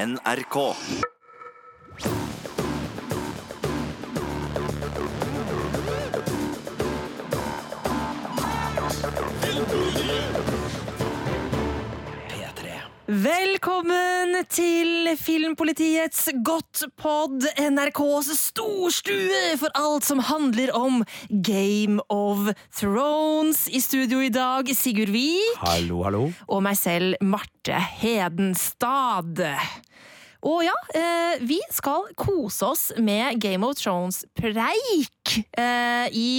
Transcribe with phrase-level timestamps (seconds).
[0.00, 0.74] NRK.
[13.20, 23.66] Velkommen til Filmpolitiets Godtpod, NRKs storstue for alt som handler om Game of Thrones.
[23.68, 26.22] I studio i dag Sigurd Vik Hallo, hallo.
[26.48, 29.42] og meg selv, Marte Hedenstad.
[30.46, 36.30] Og ja, eh, vi skal kose oss med Game of Thrones-preik eh, i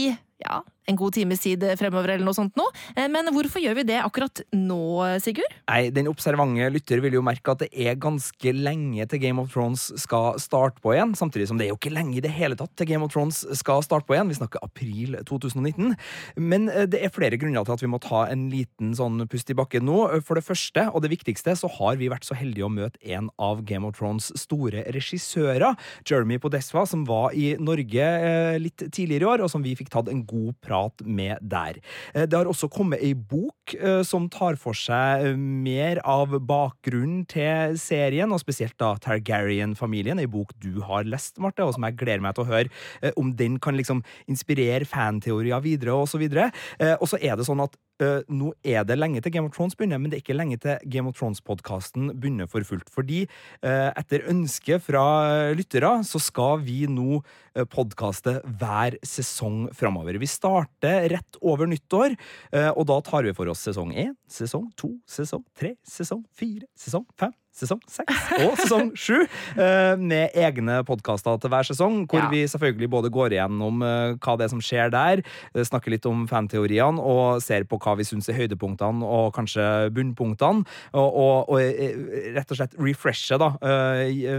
[0.42, 2.66] ja, en god times tid fremover eller noe sånt nå.
[2.96, 4.82] Eh, men hvorfor gjør vi det akkurat nå,
[5.24, 5.58] Sigurd?
[5.70, 9.52] Nei, Den observante lytter vil jo merke at det er ganske lenge til Game of
[9.54, 11.14] Thrones skal starte på igjen.
[11.18, 13.44] Samtidig som det er jo ikke lenge i det hele tatt til Game of Thrones
[13.60, 14.32] skal starte på igjen.
[14.32, 15.96] Vi snakker april 2019.
[16.42, 19.52] Men eh, det er flere grunner til at vi må ta en liten sånn pust
[19.54, 20.00] i bakken nå.
[20.26, 23.30] For det første, og det viktigste, så har vi vært så heldige å møte en
[23.42, 29.28] av Game of Thrones store regissører, Jeremy Podesva, som var i Norge eh, litt tidligere
[29.28, 30.71] i år, og som vi fikk tatt en god prat
[31.06, 31.80] med der.
[32.14, 37.26] Eh, Det har også kommet ei bok eh, som tar for seg mer av bakgrunnen
[37.28, 41.98] til serien, og spesielt da Targaryen-familien, ei bok du har lest, Marte, og som jeg
[42.00, 42.70] gleder meg til å høre
[43.02, 46.52] eh, om den kan liksom inspirere fanteorier videre, og så videre.
[47.02, 49.78] Og så er det sånn at eh, nå er det lenge til Game of Thrones
[49.78, 52.90] begynner, men det er ikke lenge til Game of Thrones-podkasten begynner for fullt.
[52.92, 55.04] Fordi uh, etter ønske fra
[55.58, 60.20] lyttere så skal vi nå uh, podkaste hver sesong framover.
[60.22, 62.18] Vi starter rett over nyttår,
[62.56, 66.68] uh, og da tar vi for oss sesong én, sesong to, sesong tre, sesong fire,
[66.80, 67.36] sesong fem.
[67.52, 69.26] Sesong seks og sesong sju,
[69.60, 71.98] eh, med egne podkaster til hver sesong.
[72.08, 72.30] Hvor Ja.
[72.32, 75.20] vi selvfølgelig både går igjennom eh, hva det er som skjer der,
[75.54, 79.66] eh, snakker litt om fanteoriene og ser på hva vi syns er høydepunktene og kanskje
[79.92, 80.64] bunnpunktene.
[80.96, 81.60] Og, og, og
[82.38, 83.52] rett og slett refreshe, da.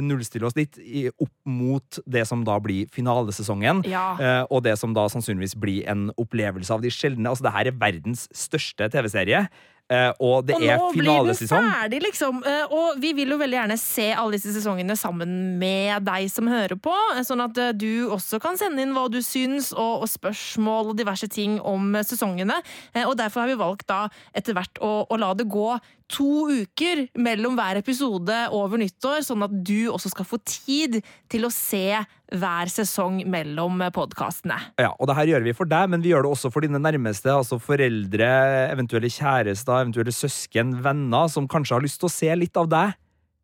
[0.00, 0.78] Nullstille oss litt
[1.20, 3.84] opp mot det som da blir finalesesongen.
[3.92, 4.46] Ja.
[4.48, 7.28] Og det som da sannsynligvis blir en opplevelse av de sjeldne.
[7.28, 9.44] Altså, det her er verdens største TV-serie.
[9.92, 12.42] Eh, Og det og er nå blir den ferdig, liksom.
[12.48, 16.50] Eh, Og vi vil jo veldig gjerne se alle disse sesongene sammen med deg som
[16.50, 20.10] hører på, eh, sånn at du også kan sende inn hva du syns, og, og
[20.10, 22.58] spørsmål og diverse ting om sesongene.
[23.06, 25.68] Og derfor har vi valgt da etter hvert å, å la det gå
[26.12, 31.00] to uker mellom hver episode over nyttår, sånn at du også skal få tid
[31.32, 34.56] til å se hver sesong mellom podkastene.
[34.80, 36.80] Ja, og det her gjør vi for deg, men vi gjør det også for dine
[36.82, 38.32] nærmeste, altså foreldre,
[38.72, 42.96] eventuelle kjærester, eventuelle søsken, venner, som kanskje har lyst til å se litt av deg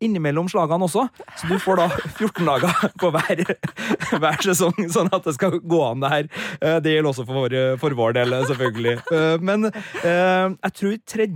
[0.03, 1.05] innimellom slagene også.
[1.39, 3.43] Så du får da 14 dager på hver,
[4.21, 6.29] hver sesong, sånn at det skal gå an det her.
[6.61, 8.95] Eh, Det gjelder også for, for vår del, selvfølgelig.
[9.11, 11.27] Eh, Men eh, jeg tror 3.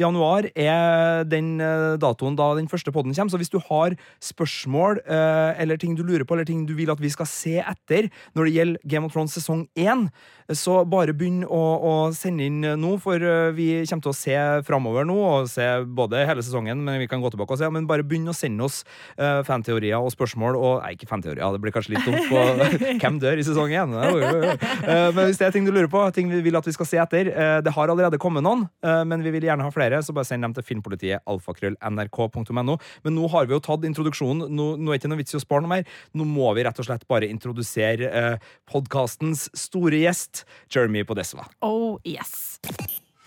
[0.00, 5.00] januar er den eh, datoen da den første podden kommer, så hvis du har spørsmål
[5.04, 8.08] eh, eller ting du lurer på, eller ting du vil at vi skal se etter
[8.36, 10.06] når det gjelder Game of Thrones sesong 1,
[10.54, 14.36] så bare begynn å, å sende inn nå, for eh, vi kommer til å se
[14.68, 15.66] framover nå, og se
[15.98, 18.66] både hele sesongen, men vi kan gå tilbake og se, men bare begynn å sende
[18.66, 18.82] oss
[19.20, 22.42] uh, fanteorier og spørsmål, og nei, ikke fanteorier, det blir kanskje litt dumt på
[23.02, 23.96] hvem dør i sesong 1.
[23.96, 26.88] Uh, men hvis det er ting du lurer på, ting vi vil at vi skal
[26.88, 30.00] se etter, uh, det har allerede kommet noen, eh, men vi vil gjerne ha flere,
[30.04, 32.76] så bare send dem til filmpolitiet alfakrøll.nrk.no.
[33.06, 35.40] Men nå har vi jo tatt introduksjonen, nå, nå er det ikke noe vits i
[35.40, 38.36] å spare noe mer, nå må vi rett og slett bare introdusere eh,
[38.70, 41.48] podkastens store gjest, Jeremy Podesva.
[41.66, 42.60] Oh yes.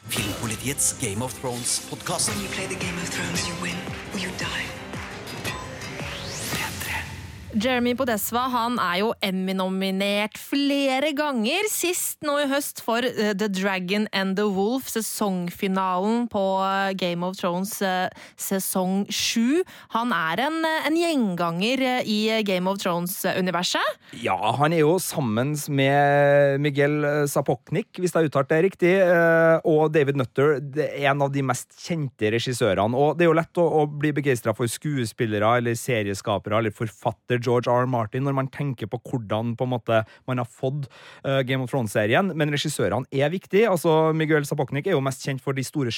[0.10, 2.34] Filmpolitiets Game of Thrones-podkast.
[7.50, 11.66] Jeremy Podesva han er jo Emmy-nominert flere ganger.
[11.72, 17.26] Sist nå i høst for eh, The Dragon and the Wolf, sesongfinalen på eh, Game
[17.26, 18.06] of Thrones eh,
[18.38, 19.64] sesong sju.
[19.96, 23.98] Han er en, en gjenganger i Game of Thrones-universet.
[24.22, 27.02] Ja, han er jo sammen med Miguel
[27.32, 28.94] Zapoknik, hvis jeg uttalt det riktig,
[29.66, 32.94] og David Nutter, er en av de mest kjente regissørene.
[32.94, 36.76] Og det er jo lett å, å bli begeistra for skuespillere eller serieskapere eller
[37.40, 37.88] forfatter George R.
[37.88, 40.90] Martin når man tenker på hvordan på en måte man har fått
[41.26, 43.70] uh, Game of Thrones-serien, men regissørene er viktige.
[43.70, 45.92] Altså, Miguel Zapoknik er jo mest kjent for de store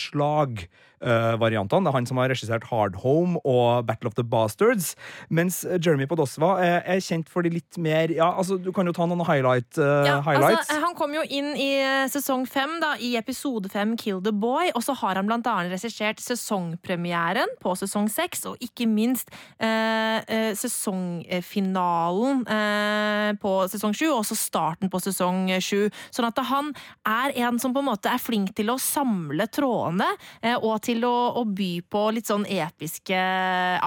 [1.01, 1.85] slagvariantene.
[1.85, 4.95] det er han som har regissert Hard Home og Battle of the Bastards,
[5.29, 8.93] mens Jeremy Podosva er, er kjent for de litt mer Ja, altså, du kan jo
[8.93, 10.67] ta noen highlight, uh, Ja, highlights.
[10.67, 11.71] altså, han kom jo inn i
[12.11, 14.71] sesong fem, da, i episode fem, Kill the Boy.
[14.75, 19.31] Og så har han blant annet regissert sesongpremieren på sesong seks, og ikke minst
[19.61, 25.87] eh, sesongfinalen eh, på sesong sju, og også starten på sesong sju.
[26.13, 26.73] Sånn at han
[27.07, 30.09] er en som på en måte er flink til å samle trådene,
[30.41, 33.17] eh, og til å, å by på litt sånn episke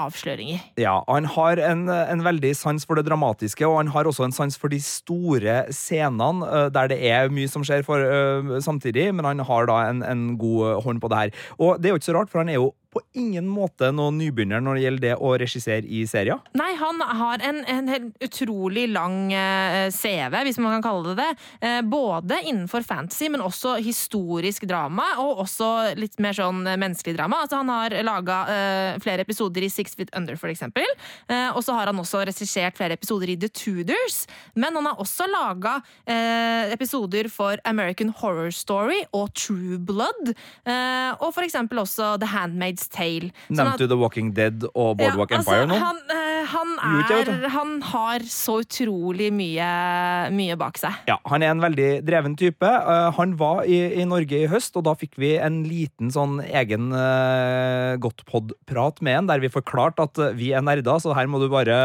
[0.01, 0.63] avsløringer.
[0.81, 4.37] Ja, han har en, en veldig sans for det dramatiske, og han har også en
[4.37, 9.11] sans for de store scenene eh, der det er mye som skjer for, eh, samtidig,
[9.15, 11.37] men han har da en, en god hånd på det her.
[11.59, 14.19] Og det er jo ikke så rart, for han er jo på ingen måte noen
[14.21, 16.41] nybegynner når det gjelder det å regissere i serier.
[16.59, 21.25] Nei, han har en, en helt utrolig lang eh, CV, hvis man kan kalle det
[21.25, 21.31] det.
[21.61, 27.17] Eh, både innenfor fantasy, men også historisk drama, og også litt mer sånn eh, menneskelig
[27.19, 27.43] drama.
[27.45, 30.87] Altså, han har laga uh, flere episoder i Six Feet Under, for eksempel.
[31.29, 34.25] Eh, og så har han også regissert flere episoder i The Tudors.
[34.59, 40.35] Men han har også laga uh, episoder for American Horror Story og True Blood.
[41.21, 43.31] og for eksempel også The Handmaid's Tale.
[43.47, 45.79] Sånn Nevnte du The Walking Dead og Boardwalk ja, Empire altså, nå?
[45.81, 46.73] Han, eh, han,
[47.15, 49.69] er, han har så utrolig mye,
[50.35, 50.99] mye bak seg.
[51.09, 52.69] Ja, Han er en veldig dreven type.
[52.69, 56.41] Eh, han var i, i Norge i høst, og da fikk vi en liten sånn
[56.45, 61.41] egen uh, Godtpod-prat med han, der vi forklarte at vi er nerder, så her må
[61.43, 61.77] du bare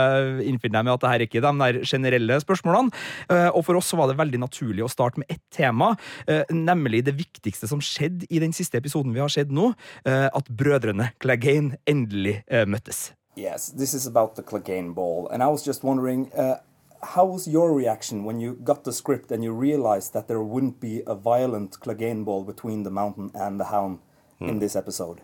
[0.44, 2.94] innfinne deg med at det her er ikke de der generelle spørsmålene.
[3.32, 5.94] Uh, og for oss så var det veldig naturlig å starte med ett tema,
[6.30, 9.72] uh, nemlig det viktigste som skjedde i den siste episoden vi har sett nå,
[10.10, 10.50] at at
[10.90, 13.14] brødrene Clegane endelig eh, møttes.
[13.38, 16.58] Yes, this is about the Clegane Ball, and I was just wondering, uh,
[17.02, 20.80] how was your reaction when you got the script and you realized that there wouldn't
[20.80, 24.00] be a violent Clegane Ball between the Mountain and the Hound
[24.42, 25.22] in this episode?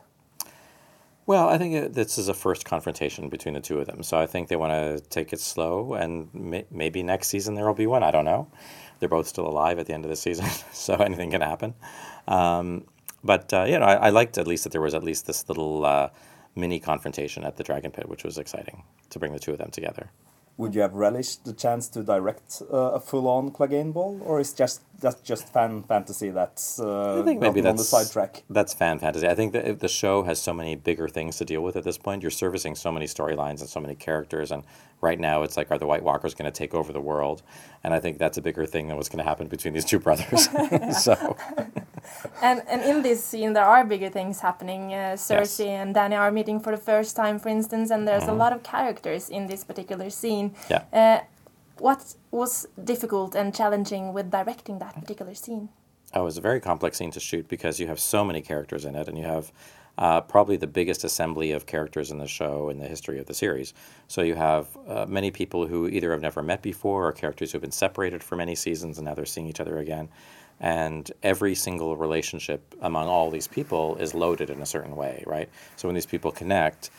[1.26, 4.04] Well, I think it, this is a first confrontation between the two of them.
[4.04, 7.66] So I think they want to take it slow, and may, maybe next season there
[7.66, 8.04] will be one.
[8.04, 8.48] I don't know.
[9.00, 11.74] They're both still alive at the end of the season, so anything can happen.
[12.28, 12.86] Um,
[13.26, 15.50] but uh, you know, I, I liked at least that there was at least this
[15.50, 16.10] little uh,
[16.56, 19.72] mini confrontation at the Dragon Pit, which was exciting to bring the two of them
[19.72, 20.12] together.
[20.58, 24.54] Would you have relished the chance to direct uh, a full-on Clegane Ball, or is
[24.54, 28.44] just that's just fan fantasy that's uh, I think maybe gotten on the that's sidetrack?
[28.50, 29.28] That's fan fantasy.
[29.28, 31.98] I think that the show has so many bigger things to deal with at this
[31.98, 32.22] point.
[32.22, 34.64] You're servicing so many storylines and so many characters, and
[35.02, 37.42] right now it's like, are the White Walkers going to take over the world?
[37.84, 40.00] And I think that's a bigger thing than what's going to happen between these two
[40.00, 40.50] brothers.
[41.04, 41.38] so
[42.42, 44.94] And and in this scene, there are bigger things happening.
[44.94, 48.34] Uh, Cersei and Danny are meeting for the first time, for instance, and there's a
[48.34, 50.54] lot of characters in this particular scene.
[50.70, 50.84] Yeah.
[50.94, 51.20] Uh,
[51.80, 55.70] what was difficult and challenging with directing that particular scene?
[56.14, 58.86] Oh, it was a very complex scene to shoot because you have so many characters
[58.86, 59.52] in it, and you have
[59.98, 63.34] uh, probably the biggest assembly of characters in the show in the history of the
[63.34, 63.74] series.
[64.08, 67.58] So you have uh, many people who either have never met before, or characters who
[67.58, 70.10] have been separated for many seasons, and now they're seeing each other again.
[70.60, 75.50] And every single relationship among all these people is loaded in a certain way, right?
[75.76, 76.92] So when these people connect,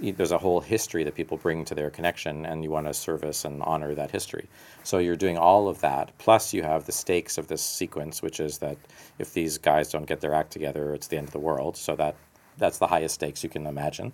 [0.00, 3.44] there's a whole history that people bring to their connection, and you want to service
[3.44, 4.48] and honor that history.
[4.82, 6.12] So you're doing all of that.
[6.18, 8.76] Plus, you have the stakes of this sequence, which is that
[9.18, 11.76] if these guys don't get their act together, it's the end of the world.
[11.76, 12.16] So that
[12.56, 14.12] that's the highest stakes you can imagine.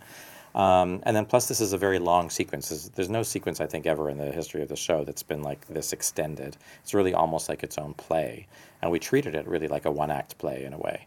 [0.55, 2.71] Um, and then plus, this is a very long sequence.
[2.71, 5.43] There's, there's no sequence I think ever in the history of the show that's been
[5.43, 6.57] like this extended.
[6.83, 8.47] It's really almost like its own play,
[8.83, 11.07] and we treated it really like a one-act play in a way.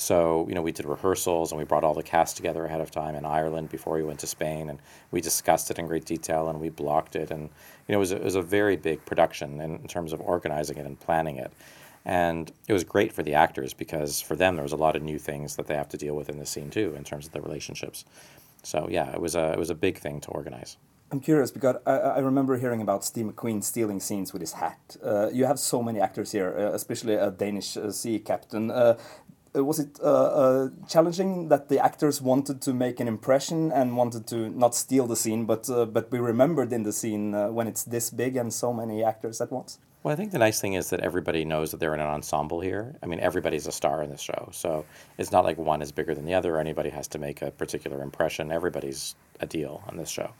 [0.00, 2.90] So, you know, we did rehearsals and we brought all the cast together ahead of
[2.90, 4.78] time in Ireland before we went to Spain, and
[5.10, 7.30] we discussed it in great detail and we blocked it.
[7.30, 7.50] And,
[7.86, 10.20] you know, it was a, it was a very big production in, in terms of
[10.22, 11.52] organizing it and planning it.
[12.06, 15.02] And it was great for the actors because for them, there was a lot of
[15.02, 17.32] new things that they have to deal with in the scene too, in terms of
[17.32, 18.06] the relationships.
[18.62, 20.78] So, yeah, it was a, it was a big thing to organize.
[21.12, 24.96] I'm curious because I, I remember hearing about Steve McQueen stealing scenes with his hat.
[25.04, 28.70] Uh, you have so many actors here, uh, especially a Danish uh, sea captain.
[29.56, 33.96] Uh, was it uh, uh, challenging that the actors wanted to make an impression and
[33.96, 37.48] wanted to not steal the scene, but uh, but be remembered in the scene uh,
[37.48, 39.78] when it's this big and so many actors at once?
[40.02, 42.60] Well, I think the nice thing is that everybody knows that they're in an ensemble
[42.60, 42.96] here.
[43.02, 44.48] I mean, everybody's a star in this show.
[44.52, 44.86] So
[45.18, 47.50] it's not like one is bigger than the other or anybody has to make a
[47.50, 48.50] particular impression.
[48.50, 50.32] Everybody's a deal on this show.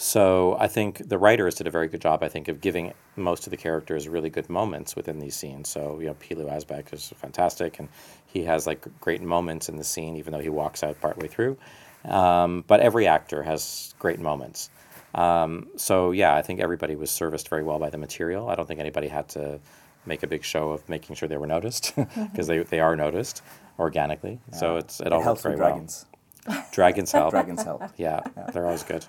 [0.00, 3.46] So I think the writers did a very good job, I think, of giving most
[3.46, 5.68] of the characters really good moments within these scenes.
[5.68, 7.86] So, you know, Pilu Asbeck is fantastic and
[8.24, 11.58] he has like great moments in the scene, even though he walks out partway through.
[12.06, 14.70] Um, but every actor has great moments.
[15.14, 18.48] Um, so yeah, I think everybody was serviced very well by the material.
[18.48, 19.60] I don't think anybody had to
[20.06, 21.92] make a big show of making sure they were noticed
[22.32, 23.42] because they, they are noticed
[23.78, 24.40] organically.
[24.52, 26.06] So it's it, It all helps with very dragons.
[26.46, 26.66] well.
[26.72, 27.32] Dragons help.
[27.32, 27.82] Dragons help.
[27.98, 28.22] Yeah,
[28.54, 29.04] they're always good.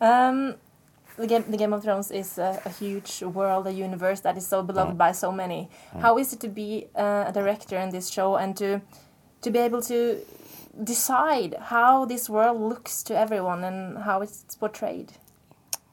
[0.00, 0.54] Um,
[1.16, 4.46] the game, the Game of Thrones is a, a huge world, a universe that is
[4.46, 5.68] so beloved by so many.
[6.00, 8.80] How is it to be uh, a director in this show and to
[9.42, 10.20] to be able to
[10.84, 15.12] decide how this world looks to everyone and how it's portrayed?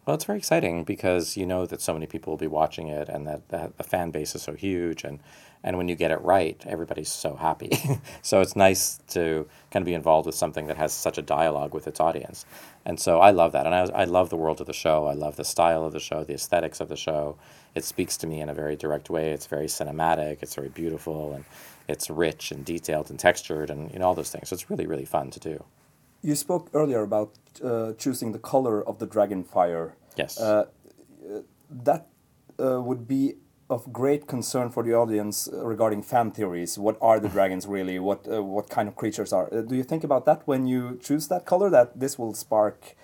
[0.06, 3.10] Well, it's very exciting because you know that so many people will be watching it,
[3.10, 5.20] and that, that the fan base is so huge, and
[5.64, 7.72] and when you get it right, everybody's so happy.
[8.22, 11.74] so it's nice to kind of be involved with something that has such a dialogue
[11.74, 12.46] with its audience,
[12.86, 15.08] and so I love that, and I I love the world of the show.
[15.08, 17.38] I love the style of the show, the aesthetics of the show.
[17.76, 19.32] It speaks to me in a very direct way.
[19.32, 20.38] It's very cinematic.
[20.42, 21.46] It's very beautiful, and
[21.88, 24.50] it's rich and detailed and textured, and you know all those things.
[24.50, 25.64] So it's really really fun to do.
[26.22, 27.32] You spoke earlier about
[27.64, 29.96] uh, choosing the color of the dragon fire.
[30.16, 30.40] Yes.
[30.40, 30.66] Uh,
[31.70, 32.08] that
[32.60, 33.36] uh, would be
[33.70, 36.78] of great concern for the audience uh, regarding fan theories.
[36.78, 38.00] What are the dragons really?
[38.00, 39.50] What uh, what kind of creatures are?
[39.54, 41.70] Uh, do you think about that when you choose that color?
[41.70, 42.96] That this will spark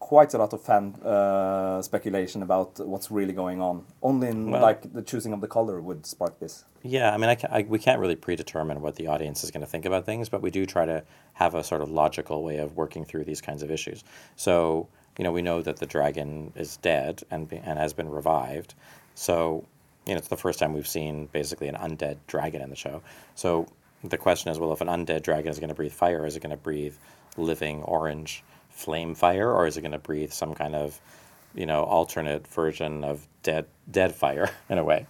[0.00, 3.84] quite a lot of fan uh, speculation about what's really going on.
[4.02, 6.64] Only in Well- like the choosing of the color would spark this.
[6.82, 9.60] Yeah, I mean, I, ca- I, we can't really predetermine what the audience is going
[9.60, 12.56] to think about things, but we do try to have a sort of logical way
[12.56, 14.02] of working through these kinds of issues.
[14.36, 14.88] So,
[15.18, 18.72] you know, we know that the dragon is dead and be, and has been revived.
[19.14, 19.66] So,
[20.10, 23.00] you know, it's the first time we've seen basically an undead dragon in the show.
[23.34, 23.66] So
[24.04, 26.40] the question is, well, if an undead dragon is going to breathe fire, is it
[26.40, 26.94] going to breathe
[27.36, 31.00] living orange flame fire, or is it going to breathe some kind of
[31.54, 35.06] you know, alternate version of dead dead fire in a way.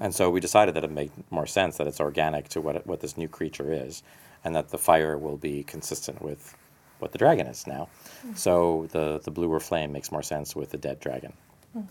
[0.00, 2.86] And so we decided that it made more sense that it's organic to what it,
[2.86, 4.02] what this new creature is,
[4.44, 6.56] and that the fire will be consistent with
[6.98, 7.88] what the dragon is now.
[8.34, 11.34] So the the bluer flame makes more sense with the dead dragon.
[11.76, 11.82] Uh,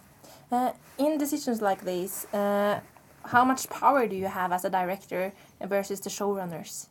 [0.97, 2.79] in decisions like these, uh,
[3.25, 6.87] how much power do you have as a director versus the showrunners?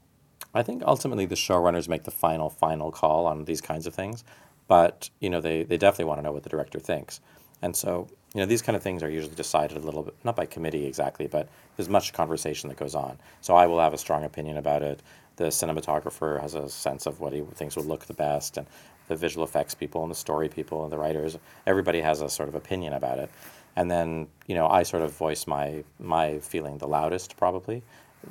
[0.54, 4.24] I think ultimately the showrunners make the final final call on these kinds of things,
[4.68, 7.20] but you know they, they definitely want to know what the director thinks,
[7.60, 10.36] and so you know these kind of things are usually decided a little bit not
[10.36, 13.18] by committee exactly, but there's much conversation that goes on.
[13.40, 15.02] So I will have a strong opinion about it.
[15.36, 18.66] The cinematographer has a sense of what he thinks would look the best, and
[19.08, 22.48] the visual effects people and the story people and the writers everybody has a sort
[22.48, 23.30] of opinion about it,
[23.76, 27.82] and then you know I sort of voice my my feeling the loudest probably.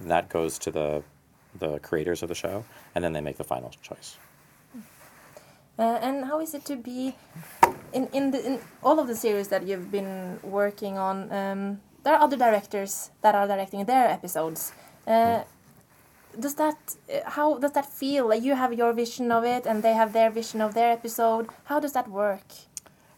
[0.05, 1.03] That goes to the
[1.59, 2.65] the creators of the show,
[2.95, 4.17] and then they make the final choice.
[5.77, 7.15] Uh, and how is it to be
[7.93, 11.31] in in, the, in all of the series that you've been working on?
[11.31, 14.73] Um, there are other directors that are directing their episodes.
[15.07, 15.43] Uh,
[16.39, 16.77] does that
[17.13, 18.27] uh, how does that feel?
[18.27, 21.49] Like you have your vision of it, and they have their vision of their episode.
[21.65, 22.45] How does that work?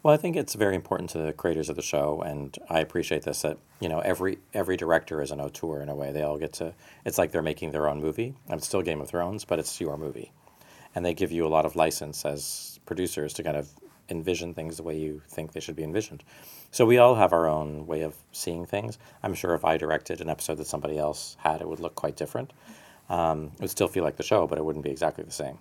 [0.03, 3.23] Well, I think it's very important to the creators of the show, and I appreciate
[3.23, 3.41] this.
[3.41, 6.11] That you know, every every director is an auteur in a way.
[6.11, 6.73] They all get to.
[7.05, 8.35] It's like they're making their own movie.
[8.49, 10.31] It's still Game of Thrones, but it's your movie,
[10.93, 13.69] and they give you a lot of license as producers to kind of
[14.09, 16.23] envision things the way you think they should be envisioned.
[16.71, 18.97] So we all have our own way of seeing things.
[19.23, 22.15] I'm sure if I directed an episode that somebody else had, it would look quite
[22.15, 22.51] different.
[23.09, 25.57] Um, it would still feel like the show, but it wouldn't be exactly the same.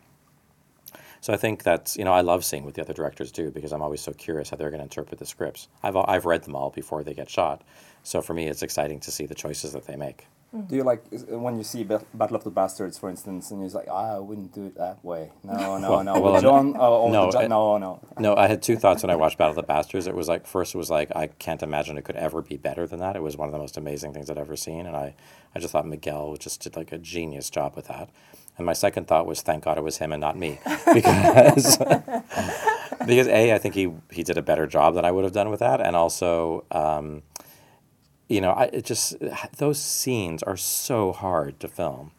[1.21, 3.73] So I think that's you know I love seeing what the other directors do because
[3.73, 5.69] I'm always so curious how they're going to interpret the scripts.
[5.83, 7.63] I've I've read them all before they get shot,
[8.03, 10.27] so for me it's exciting to see the choices that they make.
[10.69, 13.89] Do you like when you see Battle of the Bastards, for instance, and you're like,
[13.91, 15.33] ah, I wouldn't do it that way.
[15.43, 16.21] No, no, Well- no.
[16.21, 18.01] well, John, oh, oh, no, John, it- no, no.
[18.21, 20.07] No, I had two thoughts when I watched Battle of the Bastards.
[20.07, 22.87] It was like first it was like I can't imagine it could ever be better
[22.87, 23.17] than that.
[23.17, 25.15] It was one of the most amazing things I'd ever seen, and I
[25.57, 28.09] I just thought Miguel just did like a genius job with that.
[28.57, 30.61] And my second thought was thank God it was him and not me
[30.95, 31.79] because
[33.07, 35.51] because a I think he he did a better job than I would have done
[35.51, 36.65] with that, and also.
[36.71, 37.23] Um,
[38.35, 39.17] you know, I it just
[39.59, 42.11] those scenes are so hard to film.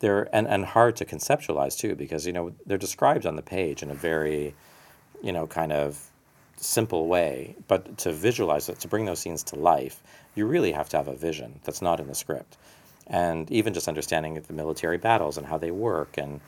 [0.00, 3.80] They're and, and hard to conceptualize too because you know they're described on the page
[3.84, 4.56] in a very,
[5.22, 6.10] you know, kind of
[6.56, 7.54] simple way.
[7.68, 10.02] But to visualize it, to bring those scenes to life,
[10.34, 12.58] you really have to have a vision that's not in the script,
[13.06, 16.40] and even just understanding the military battles and how they work and.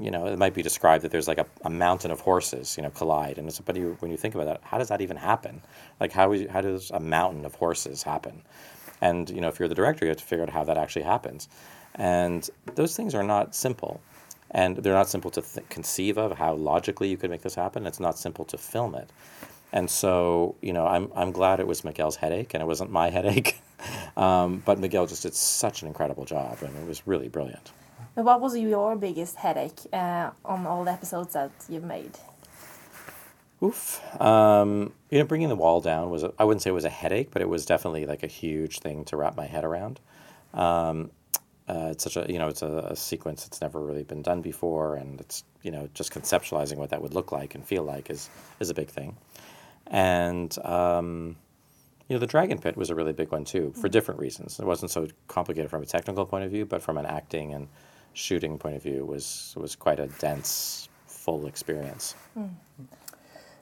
[0.00, 2.82] You know, it might be described that there's like a, a mountain of horses, you
[2.82, 5.18] know, collide, and it's, but you, when you think about that, how does that even
[5.18, 5.60] happen?
[6.00, 8.42] Like, how, is- how does a mountain of horses happen?
[9.02, 11.02] And you know, if you're the director, you have to figure out how that actually
[11.02, 11.48] happens.
[11.96, 14.00] And those things are not simple,
[14.52, 17.86] and they're not simple to th- conceive of how logically you could make this happen.
[17.86, 19.10] It's not simple to film it.
[19.72, 23.10] And so, you know, I'm I'm glad it was Miguel's headache and it wasn't my
[23.16, 23.60] headache.
[24.16, 27.70] um, but Miguel just did such an incredible job, and it was really brilliant.
[28.22, 32.18] What was your biggest headache uh, on all the episodes that you've made?
[33.62, 34.00] Oof.
[34.20, 36.90] Um, you know, bringing the wall down was, a, I wouldn't say it was a
[36.90, 40.00] headache, but it was definitely like a huge thing to wrap my head around.
[40.54, 41.10] Um,
[41.68, 44.42] uh, it's such a, you know, it's a, a sequence that's never really been done
[44.42, 44.96] before.
[44.96, 48.28] And it's, you know, just conceptualizing what that would look like and feel like is,
[48.60, 49.16] is a big thing.
[49.86, 51.36] And, um,
[52.08, 54.58] you know, the Dragon Pit was a really big one too, for different reasons.
[54.58, 57.68] It wasn't so complicated from a technical point of view, but from an acting and
[58.12, 62.14] shooting point of view, was, was quite a dense, full experience.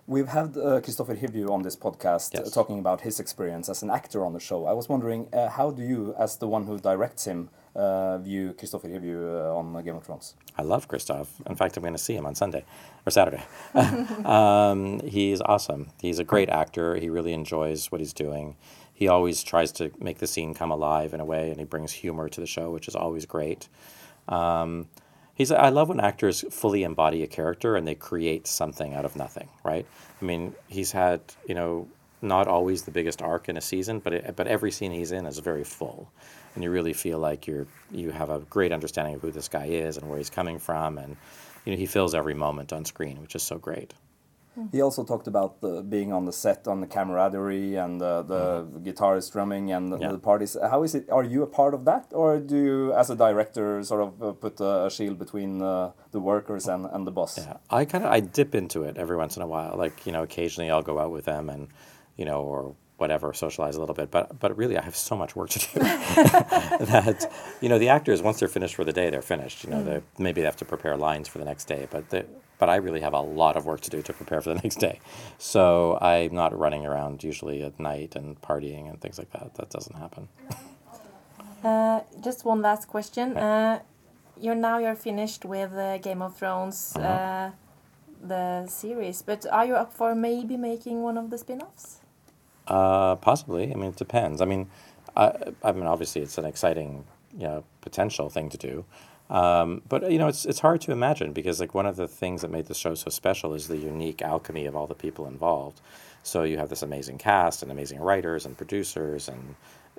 [0.07, 3.91] We've had uh, Christopher Hivju on this podcast uh, talking about his experience as an
[3.91, 4.65] actor on the show.
[4.65, 8.55] I was wondering, uh, how do you, as the one who directs him, uh, view
[8.55, 10.35] Christopher Hivju uh, on Game of Thrones?
[10.57, 11.29] I love Christoph.
[11.47, 12.65] In fact, I'm going to see him on Sunday
[13.07, 13.43] or Saturday.
[14.25, 15.91] um, he's awesome.
[16.01, 16.97] He's a great actor.
[16.97, 18.57] He really enjoys what he's doing.
[18.95, 21.93] He always tries to make the scene come alive in a way, and he brings
[21.93, 23.69] humor to the show, which is always great.
[24.29, 24.89] Um,
[25.35, 25.51] he's.
[25.51, 29.49] I love when actors fully embody a character and they create something out of nothing.
[29.65, 29.87] Right.
[30.21, 31.89] I mean, he's had you know
[32.21, 35.27] not always the biggest arc in a season, but it, but every scene he's in
[35.27, 36.11] is very full,
[36.55, 39.67] and you really feel like you're you have a great understanding of who this guy
[39.67, 41.17] is and where he's coming from, and
[41.65, 43.95] you know he fills every moment on screen, which is so great.
[44.73, 48.67] He also talked about the, being on the set, on the camaraderie, and uh, the
[48.83, 49.99] guitarist drumming and the.
[49.99, 50.13] Yeah.
[50.13, 50.57] the parties.
[50.61, 51.09] How is it?
[51.11, 54.33] Are you a part of that, or do you, as a director, sort of uh,
[54.33, 57.39] put a, a shield between uh, the workers and, and the boss?
[57.39, 59.77] Yeah, I kind of I dip into it every once in a while.
[59.77, 61.69] Like you know, occasionally I'll go out with them and
[62.17, 64.11] you know or whatever socialize a little bit.
[64.11, 68.21] But but really, I have so much work to do that you know the actors
[68.21, 69.65] once they're finished for the day, they're finished.
[69.65, 72.25] You know, they maybe they have to prepare lines for the next day, but they,
[72.59, 74.77] but I really have a lot of work to do to prepare for the next
[74.77, 75.01] day.
[75.39, 79.55] So I'm not running around usually at night and partying and things like that.
[79.55, 80.29] That doesn't happen.
[81.65, 83.37] Uh, just one last question.
[83.37, 83.81] Uh,
[84.41, 87.51] you're now you're finished with uh, Game of Thrones, uh,
[88.23, 92.01] the series, but are you up for maybe making one of the spin-offs?
[92.69, 93.73] Uh, possibly.
[93.73, 94.43] I mean, it depends.
[94.43, 94.69] I mean,
[95.17, 95.33] I,
[95.65, 97.05] I mean, obviously, it's an exciting,
[97.37, 98.85] you know, potential thing to do.
[99.31, 102.43] Um, but you know, it's it's hard to imagine because like one of the things
[102.43, 105.81] that made the show so special is the unique alchemy of all the people involved.
[106.23, 109.55] So you have this amazing cast and amazing writers and producers and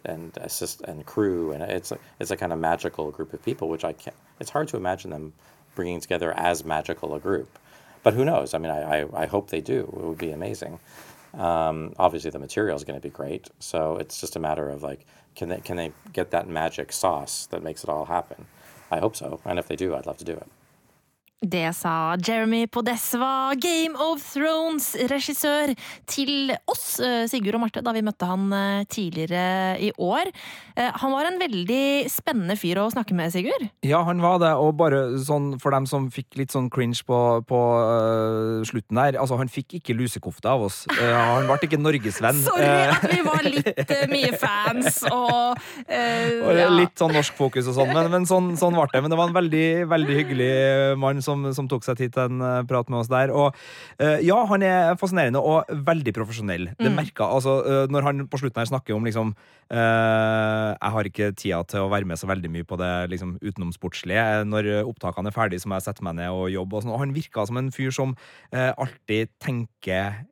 [0.05, 3.69] and assist and crew, and it's a, it's a kind of magical group of people,
[3.69, 4.15] which I can't.
[4.39, 5.33] It's hard to imagine them
[5.75, 7.59] bringing together as magical a group.
[8.03, 8.53] But who knows?
[8.53, 9.81] I mean, I, I, I hope they do.
[9.81, 10.79] It would be amazing.
[11.33, 13.49] Um, obviously, the material is going to be great.
[13.59, 15.05] So it's just a matter of like,
[15.35, 18.45] can they can they get that magic sauce that makes it all happen?
[18.91, 19.39] I hope so.
[19.45, 20.47] And if they do, I'd love to do it.
[21.39, 25.71] Det sa Jeremy Podesva, Game of Thrones-regissør,
[26.03, 30.27] til oss, eh, Sigurd og Marte, da vi møtte han eh, tidligere i år.
[30.75, 33.69] Eh, Han var en veldig spennende fyr å snakke med, Sigurd.
[33.87, 37.39] Ja, han var det, og bare sånn for dem som fikk litt sånn cringe på,
[37.47, 40.81] på uh, slutten der Altså, han fikk ikke lusekofte av oss.
[40.91, 42.43] Uh, han ble ikke norgesvenn.
[42.49, 46.51] Sorry at vi var litt uh, mye fans og og.
[46.75, 49.01] Litt sånn norsk fokus og sånn, men, men sånn, sånn ble det.
[49.05, 50.51] Men det var en veldig, veldig hyggelig
[50.99, 53.33] mann som, som tok seg tid til en eh, prat med oss der.
[53.33, 53.53] Og
[54.01, 56.71] eh, ja, han er fascinerende og veldig profesjonell.
[56.79, 59.33] Det merka altså eh, Når han på slutten her snakker om liksom
[59.69, 64.23] Jeg har ikke tida til å være med så veldig mye på det liksom, utenomsportslige.
[64.49, 66.79] Når opptakene er ferdig, så må jeg sette meg ned og jobbe.
[66.79, 66.95] Og sånn.
[66.95, 68.15] Og han virka som en fyr som
[68.49, 70.23] alltid tenker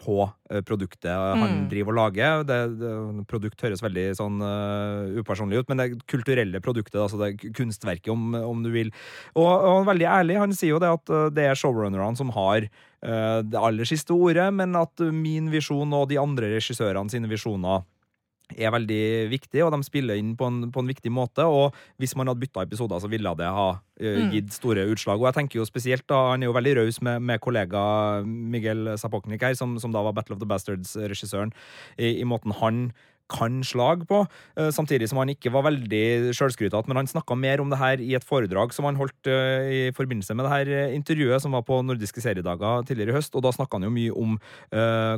[0.00, 0.16] på
[0.50, 1.68] eh, produktet han Mm.
[1.70, 2.44] driver og lager.
[2.44, 2.92] Det, det,
[3.30, 8.34] produkt høres veldig sånn uh, upersonlig ut, men det kulturelle produktet, altså det kunstverket, om,
[8.34, 8.92] om du vil.
[9.34, 10.38] Og, og han veldig ærlig.
[10.40, 14.12] Han sier jo det at eh, det er showrunnerne som har uh, det aller siste
[14.12, 17.84] ordet, men at min visjon og de andre regissørene sine visjoner
[18.52, 21.46] er veldig viktig, og de spiller inn på en, på en viktig måte.
[21.48, 24.32] Og hvis man hadde bytta episoder, så ville det ha Mm.
[24.32, 25.20] gitt store utslag.
[25.22, 28.98] Og jeg tenker jo spesielt da, Han er jo veldig raus med, med kollega Miguel
[28.98, 31.52] Zapoknik her, som, som da var Battle of the Bastards-regissøren,
[31.96, 32.90] i, i måten han
[33.30, 34.26] kan slag på,
[34.74, 36.84] samtidig som han ikke var veldig sjølskrytete.
[36.90, 40.34] Men han snakka mer om det her i et foredrag som han holdt i forbindelse
[40.36, 43.54] med det her eh, intervjuet som var på nordiske seriedager tidligere i høst, og da
[43.54, 44.36] snakka han jo mye om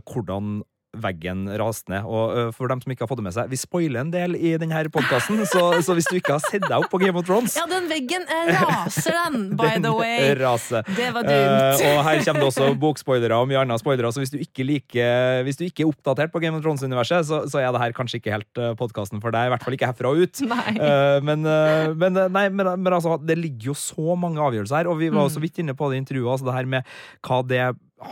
[0.04, 0.60] hvordan
[1.02, 2.04] veggen raste ned.
[2.06, 4.54] Og for dem som ikke har fått det med seg, vi spoiler en del i
[4.60, 7.56] denne podkasten, så, så hvis du ikke har sett deg opp på Game of Thrones
[7.58, 10.32] Ja, den veggen eh, raser den, by the den way.
[10.40, 10.82] raser.
[10.96, 11.34] Det var dumt.
[11.36, 11.84] dumt.
[11.90, 15.42] og her kommer det også bokspoilere og mye annet spoilere, så hvis du ikke liker
[15.46, 18.20] Hvis du ikke er oppdatert på Game of Thrones-universet, så, så er det her kanskje
[18.20, 19.48] ikke helt uh, podkasten for deg.
[19.48, 20.42] I hvert fall ikke herfra og ut.
[20.42, 24.80] Eh, men, uh, men, eh, nei, men, men altså, det ligger jo så mange avgjørelser
[24.82, 25.28] her, og vi var Mm.
[25.30, 26.84] også vidt inne på det intervjuet, altså det her med
[27.24, 27.60] hva det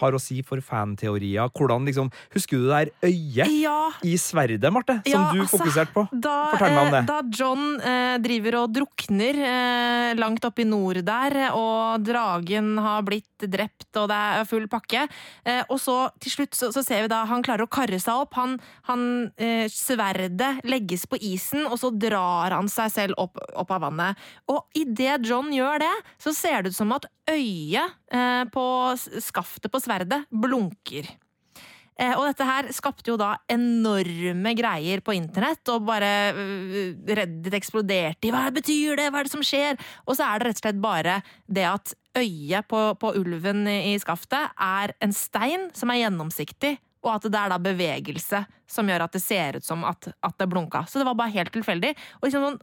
[0.01, 1.51] har å si for fanteorier.
[1.53, 5.59] Hvordan liksom Husker du det der øyet Ja, i sverdet, Marte, som Ja, du altså,
[5.59, 6.07] fokuserte på?
[6.13, 7.03] Da, Fortell meg om eh, det.
[7.11, 13.05] da John eh, driver og drukner eh, langt oppe i nord der, og dragen har
[13.07, 15.07] blitt drept, og det er full pakke,
[15.45, 18.25] eh, og så til slutt så, så ser vi da han klarer å karre seg
[18.25, 18.37] opp.
[18.39, 18.57] Han,
[18.89, 23.85] han eh, Sverdet legges på isen, og så drar han seg selv opp, opp av
[23.89, 24.25] vannet.
[24.51, 28.65] Og idet John gjør det, så ser det ut som at øyet eh, på
[29.25, 31.09] skaftet på sverdet blunker.
[31.95, 37.55] Eh, og dette her skapte jo da enorme greier på internett, og bare øh, Reddit
[37.61, 39.79] eksploderte i hva betyr det, hva er det som skjer?
[40.09, 43.95] Og så er det rett og slett bare det at øyet på, på ulven i
[44.03, 49.07] skaftet er en stein som er gjennomsiktig, og at det er da bevegelse som gjør
[49.07, 50.87] at det ser ut som at, at det blunka.
[50.89, 51.93] Så det var bare helt tilfeldig.
[52.21, 52.63] Og liksom sånn,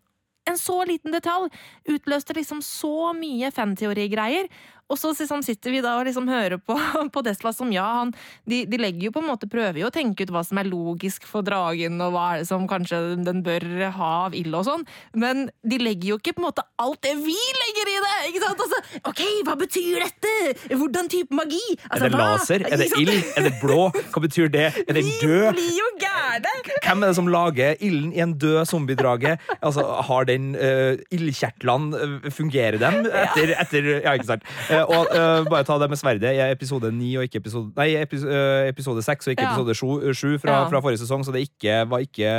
[0.49, 1.51] en så liten detalj
[1.91, 4.49] utløste liksom så mye fanteorigreier.
[4.91, 6.75] Og så liksom sitter vi da og liksom hører på,
[7.15, 8.11] på Desla som ja, han,
[8.49, 10.67] de, de legger jo på en måte prøver jo å tenke ut hva som er
[10.69, 14.65] logisk for dragen, og hva er det som kanskje den bør ha av ild og
[14.67, 14.83] sånn,
[15.17, 18.17] men de legger jo ikke på en måte alt det vi legger i det!
[18.31, 18.61] ikke sant?
[18.65, 20.33] Altså, ok, hva betyr dette?
[20.75, 21.61] Hvordan type magi?
[21.87, 22.27] Altså, Er det hva?
[22.35, 22.65] laser?
[22.67, 23.13] Er det ild?
[23.39, 23.79] Er det blå?
[24.13, 24.67] Hva betyr det?
[24.83, 25.47] Er Vi død?
[25.55, 26.51] blir jo gærne!
[26.83, 29.37] Hvem er det som lager ilden i en død zombiedrage?
[29.61, 34.45] Altså, har den uh, ildkjertlene eh, Fungerer dem etter, etter Ja, ikke sant?
[34.69, 37.89] Eh, og eh, bare ta det med sverdet i episode 9 og ikke episode Nei,
[37.95, 41.81] eh, episode 6 og ikke episode 7, sju fra, fra forrige sesong, så det ikke,
[41.89, 42.31] var ikke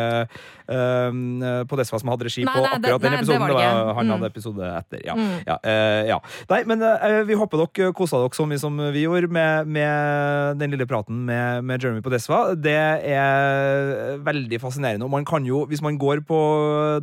[0.73, 3.33] uh, Podesva som hadde regi Nei, på nei, akkurat den episoden.
[3.33, 4.13] det var Det var, han Mm.
[4.17, 5.01] hadde episode etter.
[5.07, 5.15] Ja.
[5.15, 5.35] Mm.
[5.47, 6.19] Ja, eh, ja.
[6.51, 10.59] Nei, men eh, vi håper dere kosa dere så mye som vi gjorde med, med
[10.59, 12.55] den lille praten med, med Jeremy Podesva.
[12.57, 15.05] Det er veldig fascinerende.
[15.07, 16.39] Og man kan jo, hvis man går på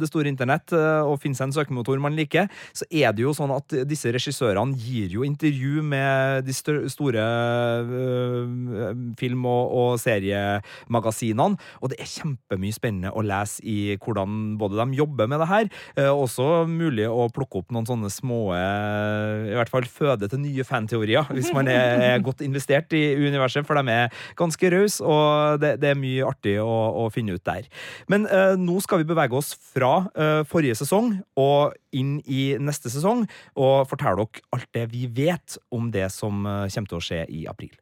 [0.02, 3.34] det store internett eh, og finner seg en søkemotor man liker, så er det jo
[3.38, 11.58] sånn at disse regissørene gir jo intervju med de store eh, film- og, og seriemagasinene,
[11.82, 15.70] og det er kjempemye spennende å lese i hvordan både de jobber med det her,
[15.96, 20.44] eh, også mulig å plukke opp noen sånne små eh, I hvert fall føde til
[20.44, 25.60] nye fanteorier, hvis man er, godt investert i universet, for de er ganske rause, og
[25.64, 26.70] det, det er mye artig å,
[27.04, 27.68] å finne ut der.
[28.12, 32.92] Men eh, nå skal vi bevege oss fra eh, forrige sesong og inn i neste
[32.94, 33.26] sesong,
[33.60, 37.24] og fortelle dere alt det vi vet om det som eh, kommer til å skje
[37.30, 37.74] i april.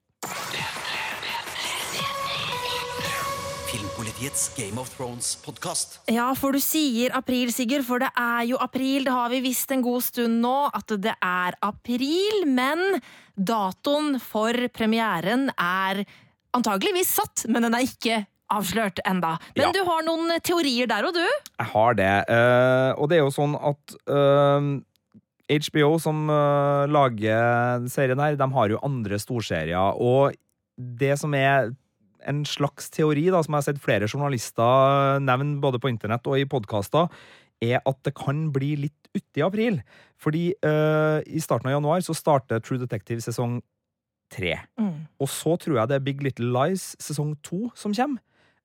[4.07, 5.97] Filmpolitiets Game of Thrones-podkast.
[6.07, 9.03] Ja, for du sier april, Sigurd, for det er jo april.
[9.03, 12.45] Det har vi visst en god stund nå, at det er april.
[12.47, 13.01] Men
[13.35, 16.05] datoen for premieren er
[16.55, 18.21] antageligvis satt, men den er ikke
[18.53, 19.33] avslørt enda.
[19.57, 19.71] Men Ja.
[19.75, 21.25] du har noen teorier der og du?
[21.59, 22.29] Jeg har det.
[22.29, 24.79] Uh, og det er jo sånn at uh
[25.47, 29.95] HBO, som uh, lager serien her, de har jo andre storserier.
[29.95, 30.35] Og
[30.75, 31.71] det som er
[32.25, 36.39] en slags teori, da, som jeg har sett flere journalister nevne både på internett og
[36.39, 37.11] i podkaster,
[37.63, 39.81] er at det kan bli litt uti april.
[40.21, 43.59] Fordi uh, i starten av januar så starter True Detective sesong
[44.33, 44.57] tre.
[45.23, 48.21] Og så tror jeg det er Big Little Lies sesong to som kommer.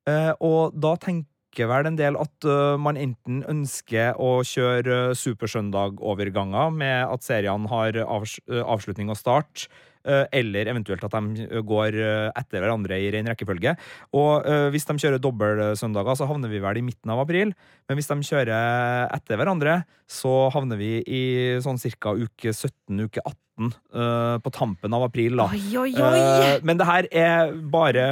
[0.09, 6.75] Uh, og da tenker vel en del at uh, man enten ønsker å kjøre Supersøndag-overganger
[6.75, 9.69] med at seriene har avs avslutning og start.
[10.05, 13.75] Eh, Eller eventuelt at de går eh, etter hverandre i ren rekkefølge.
[14.19, 17.55] Og eh, hvis de kjører dobbeltsøndager, så havner vi vel i midten av april.
[17.89, 21.23] Men hvis de kjører etter hverandre, så havner vi i
[21.65, 23.39] sånn cirka uke 17, uke 18.
[23.61, 25.47] eh, på tampen av april, da.
[25.53, 26.21] Oi, oi, oi!
[26.23, 28.05] Uh, men det her er bare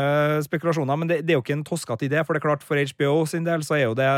[0.46, 0.98] spekulasjoner.
[1.00, 3.24] Men det, det er jo ikke en toskete idé, for det er klart for HBO
[3.30, 4.08] sin del så er jo det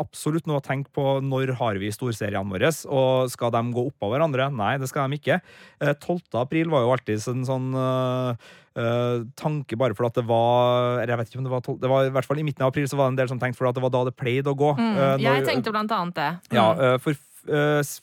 [0.00, 4.10] absolutt noe å tenke på når har vi storseriene våre, og skal de gå oppå
[4.12, 4.50] hverandre?
[4.54, 5.40] Nei, det skal de ikke.
[5.82, 6.20] Uh, 12.
[6.44, 8.34] april var jo alltid en sånn Uh,
[8.76, 11.90] eh, tanke bare for at det var Jeg vet ikke om det var 12, det
[11.90, 13.60] var i hvert fall i midten av april så var det en del som tenkte
[13.60, 14.72] for at det var da det pleide å gå.
[14.78, 16.28] Mm, Eh, jeg tenkte blant annet det.
[16.56, 16.82] ja, Mm.
[16.82, 17.22] eh, for eh,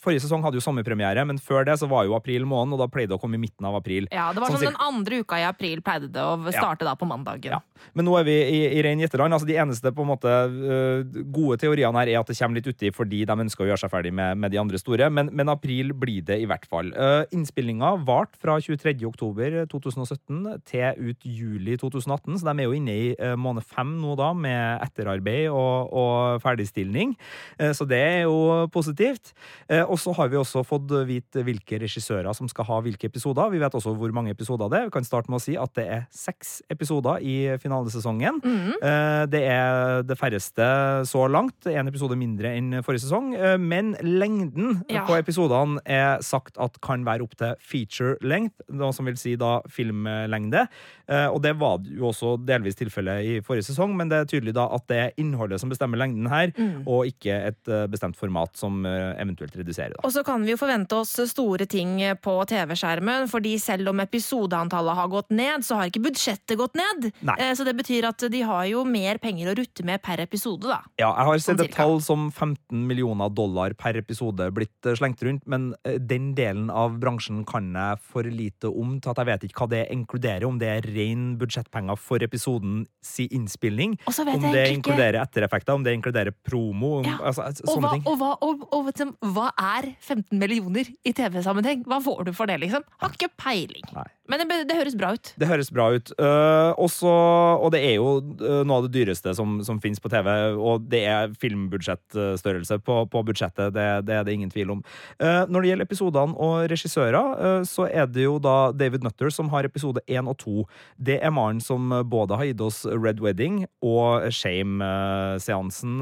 [0.01, 2.89] forrige sesong hadde jo sommerpremiere, men før det så var jo april måned, og da
[2.91, 4.07] pleide det å komme i midten av april.
[4.13, 6.95] Ja, det var Sånn sånn Den andre uka i april pleide det å starte da
[6.99, 7.57] på mandagen.
[7.57, 7.61] Ja.
[7.97, 9.33] Men nå er vi i, i ren gjetterland.
[9.33, 12.69] Altså, de eneste på en måte øh, gode teoriene her er at det kommer litt
[12.69, 15.51] uti fordi de ønsker å gjøre seg ferdig med, med de andre store, men, men
[15.51, 16.91] april blir det i hvert fall.
[16.95, 18.93] Uh, Innspillinga varte fra 23.
[19.07, 23.95] oktober 2017 til ut juli 2018, så de er jo inne i uh, måned fem
[24.01, 27.15] nå da, med etterarbeid og, og ferdigstilling.
[27.57, 29.30] Eh, så det er jo positivt.
[29.69, 33.49] Eh, og så har vi også fått vite hvilke regissører som skal ha hvilke episoder.
[33.51, 34.85] Vi vet også hvor mange episoder det er.
[34.89, 38.41] Vi kan starte med å si at det er seks episoder i finalesesongen.
[38.43, 39.29] Mm.
[39.31, 40.67] Det er det færreste
[41.09, 41.65] så langt.
[41.69, 43.33] En episode mindre enn forrige sesong.
[43.35, 45.05] Eh, Men lengden Ja.
[45.05, 49.35] på episodene er sagt at kan være opp til feature length, noe som vil si
[49.35, 50.67] da filmlengde.
[51.11, 54.67] Og det var jo også delvis tilfellet i forrige sesong, men det er tydelig da
[54.73, 56.83] at det er innholdet som bestemmer lengden her, Mm.
[56.87, 58.83] og ikke et bestemt format som
[59.21, 59.93] eventuelt redusere.
[59.95, 60.01] da.
[60.07, 64.95] Og så kan vi jo forvente oss store ting på TV-skjermen, fordi selv om episodeantallet
[64.97, 67.11] har gått ned, så har ikke budsjettet gått ned.
[67.21, 67.35] Nei.
[67.39, 70.63] Eh, Så det betyr at de har jo mer penger å rutte med per episode,
[70.67, 70.79] da.
[70.97, 74.95] Ja, jeg har sett Sånn et tall som 15 millioner dollar per episode blitt eh,
[74.97, 79.17] slengt rundt, men eh, den delen av bransjen kan jeg for lite om til at
[79.21, 83.97] jeg vet ikke hva det inkluderer, om det er ren budsjettpenger for episoden si innspilling,
[84.07, 87.17] om det inkluderer ettereffekter, om det inkluderer promo, om, Ja.
[87.31, 88.03] altså, sånne Og hva, ting.
[88.07, 88.85] og, hva, og, og
[89.33, 91.85] Hva er 15 millioner i TV-sammenheng?
[91.89, 92.85] Hva får du for det, liksom?
[93.01, 93.85] Har ikke peiling.
[93.95, 94.07] Nei.
[94.31, 95.33] Men det, det høres bra ut.
[95.35, 96.11] Det høres bra ut.
[96.15, 100.11] Uh, også, og det er jo uh, noe av det dyreste som, som finnes på
[100.11, 100.29] TV.
[100.55, 104.85] Og det er filmbudsjettstørrelse på, på budsjettet, det, det, er det ingen tvil om.
[105.19, 109.51] Uh, når det gjelder episodene og regissører, så er det jo da David Nutter som
[109.51, 110.65] har episode én og to.
[110.95, 115.99] Det er mannen som både har gitt oss Red Wedding og Shame-seansen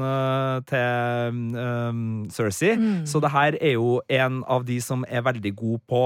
[0.70, 1.46] til
[2.34, 2.76] Cersei.
[2.78, 3.06] Mm.
[3.10, 6.04] Så det her er jo en av de som er veldig god på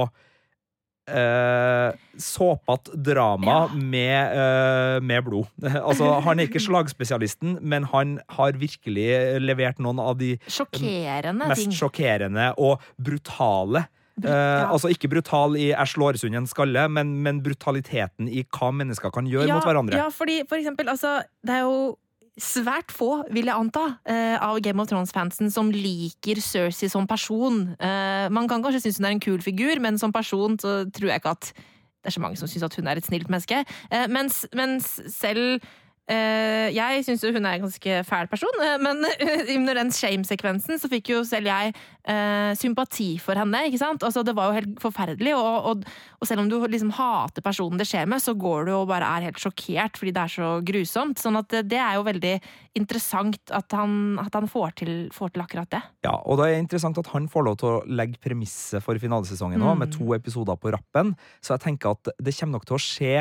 [1.05, 3.75] Uh, såpete drama ja.
[3.77, 5.51] med, eh, med, blod.
[5.89, 9.09] altså, han er ikke slagspesialisten, men han har virkelig
[9.43, 11.75] levert noen av de mest ting.
[11.75, 13.85] sjokkerende og brutale.
[14.23, 14.71] Ja.
[14.71, 19.11] Altså ikke brutal i 'jeg slår sund en skalle', men, men, brutaliteten i hva mennesker
[19.11, 19.99] kan gjøre ja, mot hverandre.
[19.99, 21.97] Ja, fordi for eksempel, altså, det er jo
[22.41, 27.61] svært få, vil jeg anta, uh, av Game of Thrones-fansen som liker Cersei som person.
[27.79, 31.13] Uh, man kan kanskje synes hun er en kul figur, men som person så tror
[31.13, 33.63] jeg ikke at det er så mange som syns at hun er et snilt menneske.
[33.93, 35.63] Uh, mens, mens selv
[36.05, 39.07] jeg syns jo hun er en ganske fæl person, uh, men
[39.57, 43.65] under den shame-sekvensen så fikk jo selv jeg uh, sympati for henne.
[43.69, 44.05] ikke sant?
[44.05, 45.87] Altså, det var jo helt forferdelig, og, og,
[46.21, 49.09] og, selv om du liksom hater personen det skjer med, så går du og bare
[49.17, 51.21] er helt sjokkert fordi det er så grusomt.
[51.21, 52.35] Sånn at det er jo veldig
[52.79, 55.83] interessant at han, at han får, til, får, til, akkurat det.
[56.07, 59.63] Ja, og det er interessant at han får lov til å legge premisset for finalesesongen
[59.63, 59.85] nå, mm.
[59.85, 63.17] med to episoder på rappen, så jeg tenker at det kommer nok til å skje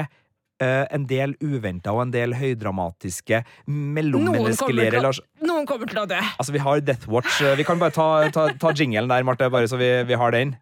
[0.62, 6.20] en del uventa og en del høydramatiske mellommenneskelige relasjoner Noen kommer til å dø.
[6.40, 7.42] Altså, vi har Death Watch.
[7.44, 10.34] Uh, vi kan bare ta, ta, ta jingelen der, Marte, bare så vi, vi, har
[10.36, 10.56] den.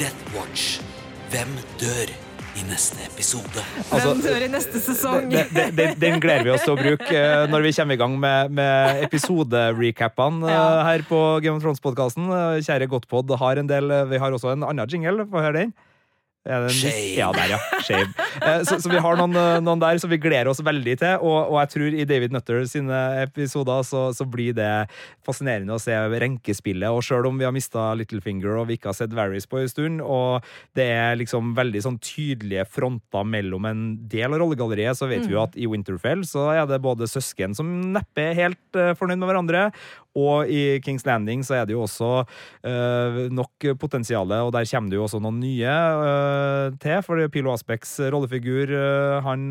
[0.00, 0.80] Death Watch.
[1.32, 2.10] Hvem dør
[2.54, 3.62] i neste episode?
[3.88, 5.30] Altså, Hvem dør i neste sesong?
[5.30, 9.02] Den, gleder vi oss til å bruke uh, når vi kommer i gang med, med
[9.08, 10.68] episoderecapene ja.
[10.90, 12.30] her på Game of Thrones-podkasten.
[12.66, 15.26] Kjære Godtpod har en del Vi har også en annen jingle.
[15.30, 15.74] Få høre den.
[16.44, 17.14] Shame.
[17.16, 17.58] Ja, der, ja.
[17.86, 18.12] Shame.
[18.44, 21.22] Eh, så, så, vi har noen, eh, noen, der som vi gleder oss veldig til.
[21.24, 24.68] Og, og jeg tror i David Nutter sine episoder så, så, blir det
[25.24, 26.92] fascinerende å se renkespillet.
[26.92, 29.72] Og sjøl om vi har mista Littlefinger og vi ikke har sett Varys på en
[29.72, 30.44] stund, og
[30.76, 35.28] det er liksom veldig sånn tydelige fronter mellom en del av rollegalleriet, så vet mm.
[35.30, 35.48] vi jo mm.
[35.48, 39.30] at i Winterfell så er det både søsken som neppe er helt uh, fornøyd med
[39.30, 39.66] hverandre,
[40.14, 44.92] og i Kings Landing så er det jo også uh, nok potensial, og der kommer
[44.92, 45.74] det jo også noen nye.
[45.74, 47.00] Uh, til.
[47.04, 49.42] For Pilo Aspects rollefigur eh, han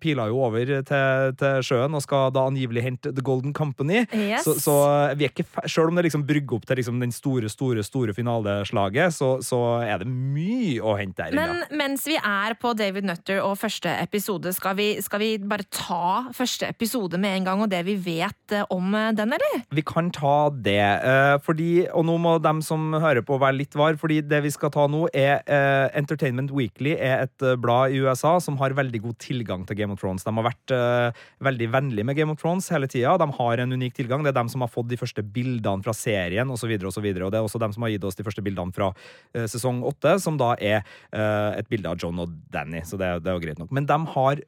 [0.00, 4.04] pila jo over til, til, sjøen og skal da angivelig hente The Golden Company.
[4.14, 4.46] Yes.
[4.46, 4.76] Så, så,
[5.18, 8.14] vi er ikke Selv om det liksom brygger opp til liksom den store, store store
[8.16, 11.36] finaleslaget, så, så, er det mye å hente der.
[11.36, 15.66] Men mens vi er på David Nutter og første episode, skal vi, skal vi bare
[15.72, 19.64] ta første episode med en gang og det vi vet om den, eller?
[19.74, 20.82] Vi kan ta det.
[21.46, 24.72] Fordi, og nå må dem som hører på være litt var, fordi det vi skal
[24.74, 29.02] ta nå, er uh, Entertainment Weekly er et uh, blad i USA som har veldig
[29.04, 30.24] god tilgang til Game of Thrones.
[30.26, 30.74] De har vært
[31.42, 33.14] veldig vennlige med Game of Thrones hele tida.
[33.20, 34.24] De har en unik tilgang.
[34.24, 36.72] Det er dem som har fått de første bildene fra serien osv.
[36.76, 38.44] Og, så videre, og, og det er også dem som har gitt oss de første
[38.44, 38.90] bildene fra
[39.48, 40.82] sesong åtte, som da er
[41.12, 42.82] et bilde av John og Danny.
[42.86, 43.72] Så det, det, er jo greit nok.
[43.74, 44.42] Men de har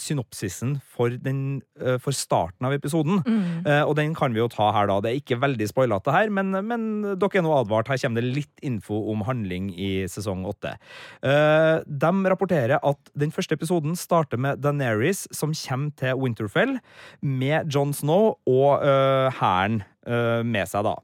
[0.00, 1.60] synopsisen for, den,
[2.02, 3.70] for starten av episoden, mm.
[3.86, 4.89] og den kan vi jo ta her, da.
[4.98, 6.88] Det er ikke veldig spoilete her, men, men
[7.20, 7.90] dere er nå advart.
[7.92, 10.74] Her kommer det litt info om handling i sesong åtte.
[11.22, 16.76] Uh, de rapporterer at den første episoden starter med Daenerys som kommer til Winterfell
[17.22, 20.96] med John Snow og uh, hæren uh, med seg, da.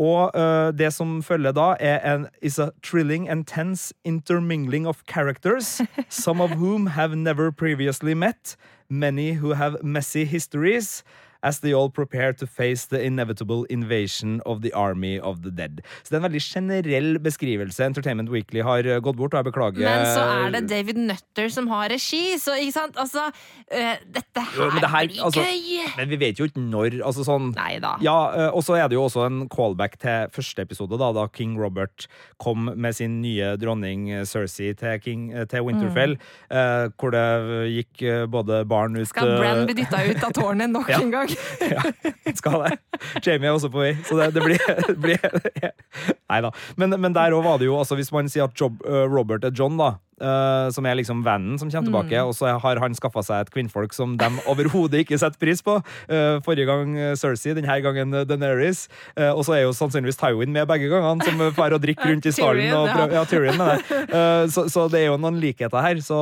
[0.00, 0.34] Og
[0.76, 6.42] det som følger da, er en is a trilling and tense intermingling of characters, some
[6.42, 8.56] of whom have never previously met,
[8.88, 11.02] many who have messy histories
[11.42, 15.82] as they all prepare to face the inevitable invasion of the army of the dead.
[16.02, 19.50] Så det er en veldig generell beskrivelse Entertainment Weekly har eh, gått bort, og jeg
[19.50, 19.84] beklager.
[19.84, 22.98] Men så er det David Nutter som har regi, så ikke sant?
[23.00, 25.92] Altså, øh, dette her, jo, det her blir altså, gøy!
[25.98, 27.00] Men vi vet jo ikke når.
[27.06, 27.96] Altså sånn Neida.
[28.04, 31.26] Ja, uh, og så er det jo også en callback til første episode, da, da
[31.32, 32.08] King Robert
[32.42, 36.16] kom med sin nye dronning Cersei til, King, til Winterfell,
[36.50, 36.94] mm.
[37.00, 37.24] hvor det
[37.72, 41.00] gikk både barn ut Skal Bran bli dytta ut av tårnet nok ja.
[41.00, 41.25] en gang?
[41.74, 41.82] ja,
[42.34, 42.72] skal det.
[43.24, 45.70] Jamie er også på vei, så det, det blir, blir
[46.30, 46.52] Nei da.
[46.80, 49.46] Men, men, der òg var det jo, altså hvis man sier at Job, uh, Robert
[49.46, 52.96] er John, da, eh, som er liksom vennen som kommer tilbake, og så har han
[52.96, 55.78] skaffa seg et kvinnfolk som de overhodet ikke setter pris på.
[56.10, 58.86] Uh, forrige gang eh, Cersei, denne gangen Deneris.
[59.16, 62.28] Eh, og så er jo sannsynligvis Tywin med begge gangene, som drar og drikker rundt
[62.28, 62.66] i stallen.
[62.66, 63.06] Tyrion, ja.
[63.18, 64.22] ja, Tyrion med det.
[64.52, 66.18] Så, så det er jo noen likheter her, så,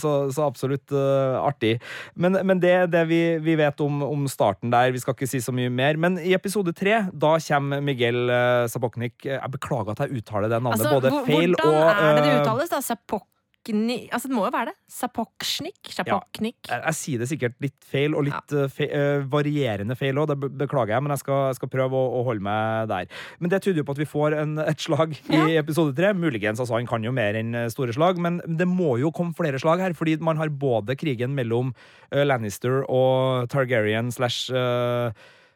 [0.00, 1.76] so, så absolutt artig.
[2.14, 4.92] Men, men det er det vi, vi vet om, om starten der.
[4.94, 5.98] Vi skal ikke si så mye mer.
[6.00, 10.60] Men i episode tre, da kommer Miguel uh, Sapoknik Jeg beklager at jeg uttaler det
[10.62, 12.82] navnet Altså, både feil feil hvordan og er det det uttales, da?
[12.84, 13.30] Sapokni...
[13.72, 14.76] Altså, det må jo være det.
[14.92, 15.92] Sapoksjnik?
[15.94, 16.58] Sapoknik?
[16.68, 18.66] jeg, jeg sier det sikkert litt feil, og litt ja.
[18.72, 20.32] fe, uh, varierende feil òg.
[20.32, 23.08] Det beklager jeg, men jeg skal, jeg skal prøve å, å holde meg der.
[23.40, 26.12] Men det tyder jo på at vi får en, et slag i episode tre.
[26.18, 29.36] Muligens, altså, han kan jo mer enn eh, store slag, men det må jo komme
[29.36, 35.10] flere slag her, fordi man har både krigen mellom uh, Lannister og Targaryen slash uh,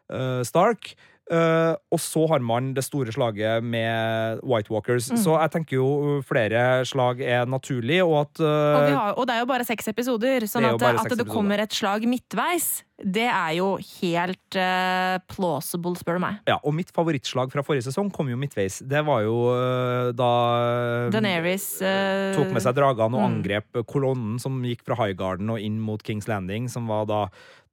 [0.08, 0.94] eh, Stark.
[1.30, 5.10] Eh, og så har man det store slaget med White Walkers.
[5.12, 5.20] Mm.
[5.22, 9.28] Så jeg tenker jo flere slag er naturlig, og at uh, Og, vi har, og
[9.28, 11.32] det er jo bare seks episoder, sånn Det at, at det episoder.
[11.32, 16.40] kommer et slag midtveis, det er jo helt uh, plausible, spør du meg.
[16.50, 18.80] Ja, og mitt favorittslag fra forrige sesong kom jo midtveis.
[18.82, 19.36] Det var jo
[20.18, 20.32] da
[21.14, 23.28] Daenerys tok med seg dragene og mm.
[23.28, 27.22] angrep kolonnen som gikk fra Highgarden og inn mot Kings Landing, som var da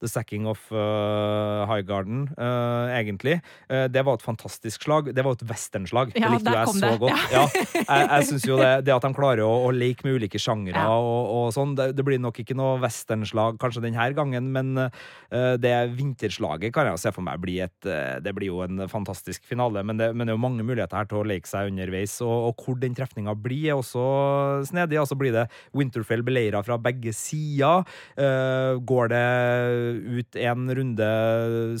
[0.02, 3.38] The Sacking of uh, Highgarden, uh, egentlig.
[3.70, 5.12] Uh, det var et fantastisk slag.
[5.16, 6.12] Det var et westernslag.
[6.16, 6.98] Ja, det likte jo jeg så det.
[7.00, 7.32] godt.
[7.32, 7.44] Ja.
[7.86, 10.76] jeg jeg synes jo det, det at de klarer å, å leke med ulike sjangre
[10.76, 10.88] Ja.
[10.96, 15.54] og, og sånn, det, det blir nok ikke noe westernslag kanskje denne gangen, men eh,
[15.60, 18.84] det vinterslaget kan jeg jo se for meg blir et eh, Det blir jo en
[18.90, 21.70] fantastisk finale, men det, men det er jo mange muligheter her til å leke seg
[21.72, 24.04] underveis, og, og hvor den trefninga blir, er også
[24.70, 24.98] snedig.
[25.02, 27.84] Altså blir det Winterfell beleira fra begge sider?
[28.16, 29.24] Eh, går det
[29.94, 31.08] ut en runde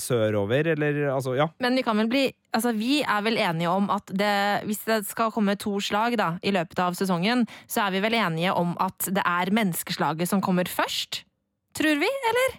[0.02, 1.48] sørover, eller altså, ja.
[1.62, 5.02] Men vi kan vel bli Altså, vi er vel enige om at det, hvis det
[5.04, 8.70] skal komme to slag da, i løpet av sesongen, så er vi vel enige om
[8.80, 11.20] at det er menneskeslaget som kommer først?
[11.76, 12.56] Tror vi, eller?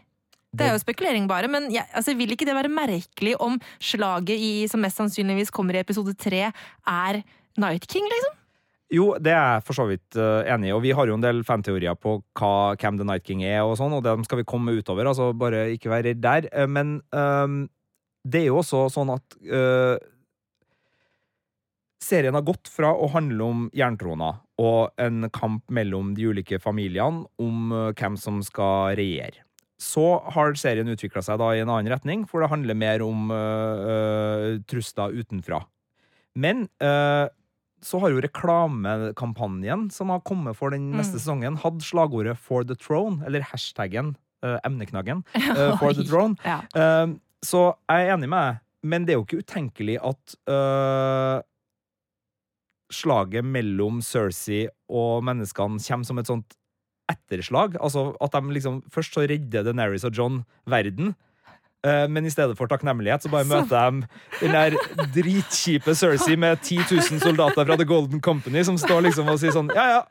[0.54, 4.38] Det er jo spekulering bare, men jeg, altså, vil ikke det være merkelig om slaget
[4.38, 7.22] i, som mest sannsynligvis kommer i episode tre, er
[7.58, 8.38] Night King, liksom?
[8.93, 11.23] Jo, det er jeg for så vidt eh, enig i, og vi har jo en
[11.23, 14.47] del fanteorier på hva Cam the Night King er, og sånn, og dem skal vi
[14.47, 16.47] komme utover, altså bare ikke være redd der.
[16.54, 17.65] Eh, Men um,
[18.23, 20.00] det er jo også sånn at uh,
[22.04, 27.28] serien har gått fra å handle om jerntrona og en kamp mellom de ulike familiene
[27.43, 29.43] om hvem som skal regjere.
[29.78, 33.30] Så har serien utvikla seg da i en annen retning, for det handler mer om
[33.30, 35.62] uh, uh, trusler utenfra.
[36.38, 37.26] Men eh,
[37.82, 41.20] så har jo reklamekampanjen som har kommet for den neste Mm.
[41.20, 46.38] sesongen, hatt slagordet 'For the throne', eller hashtaggen, uh, emneknaggen, uh, 'For the throne'.
[46.44, 46.62] Ja.
[46.76, 51.42] Uh, så jeg er enig med deg, men det er jo ikke utenkelig at eh,
[52.92, 56.56] slaget mellom Cersei og menneskene kommer som et sånt
[57.12, 57.76] etterslag.
[57.80, 61.16] Altså at de liksom Først så redder Daenerys og John verden.
[61.86, 64.08] Eh, Men i stedet for takknemlighet så bare møter de
[64.42, 64.78] den der
[65.16, 69.56] dritkjipe Cersei med 10 000 soldater fra The Golden Company som står liksom og sier
[69.56, 70.02] sånn Ja, ja,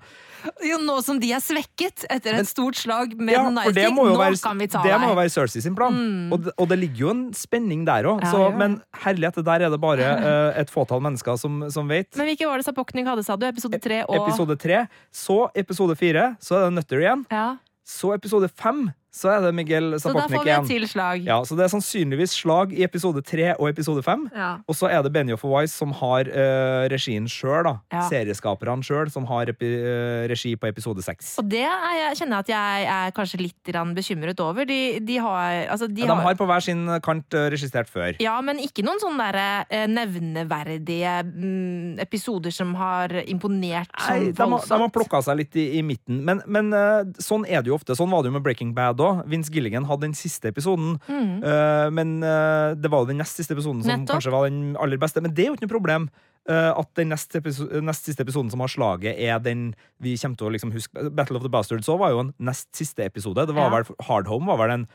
[0.67, 4.15] Jo, nå som de er svekket etter et stort slag med ja Night King, nå
[4.19, 5.95] være, kan vi ta det må jo være Cersei sin plan.
[5.97, 6.33] Mm.
[6.35, 8.23] Og, det, og det ligger jo en spenning der òg.
[8.23, 12.13] Ja, men herlighet, der er det bare uh, et fåtall mennesker som, som vet.
[12.19, 13.47] Men hvilke var det Sapoknik hadde, sa du?
[13.49, 14.85] Episode tre og Episode tre.
[15.15, 17.27] Så episode fire, så er det Nutter igjen.
[17.33, 17.49] Ja.
[17.87, 20.67] Så episode fem, så er det Miguel Så da får vi et igjen.
[20.69, 21.25] til slag.
[21.27, 24.27] Ja, så det er sannsynligvis slag i episode tre og episode fem.
[24.37, 24.51] Ja.
[24.69, 27.75] Og så er det Benioff og Weiss som har uh, regien sjøl, da.
[27.95, 28.05] Ja.
[28.11, 31.35] Serieskaperne sjøl, som har epi, uh, regi på episode seks.
[31.41, 34.69] Og det er, jeg kjenner jeg at jeg er kanskje litt bekymret over.
[34.69, 38.17] De, de har altså de Ja, de har på hver sin kant uh, regissert før.
[38.23, 44.35] Ja, men ikke noen sånne der, eh, nevneverdige mm, episoder som har imponert Nei, sånn
[44.35, 46.21] de, har- de har plukka seg litt i, i midten.
[46.27, 47.97] Men, men eh, sånn er det jo ofte.
[47.99, 49.06] Sånn var det jo med Breaking Bad òg.
[49.31, 50.97] Vince Gilligan hadde den siste episoden.
[51.09, 51.43] Mm.
[51.43, 54.17] uh, men uh, det var jo den nest siste episoden som Nettopp.
[54.19, 55.23] kanskje var den aller beste.
[55.25, 56.09] Men det er jo ikke noe problem.
[56.47, 57.35] Uh, at den nest,
[57.83, 61.09] nest siste episoden som har slaget, er den vi kommer til å liksom huske.
[61.11, 63.49] Battle of the Bastards òg var jo en nest siste episode.
[63.49, 63.81] Det var Ja.
[63.83, 64.87] vel, Hard Home var vel en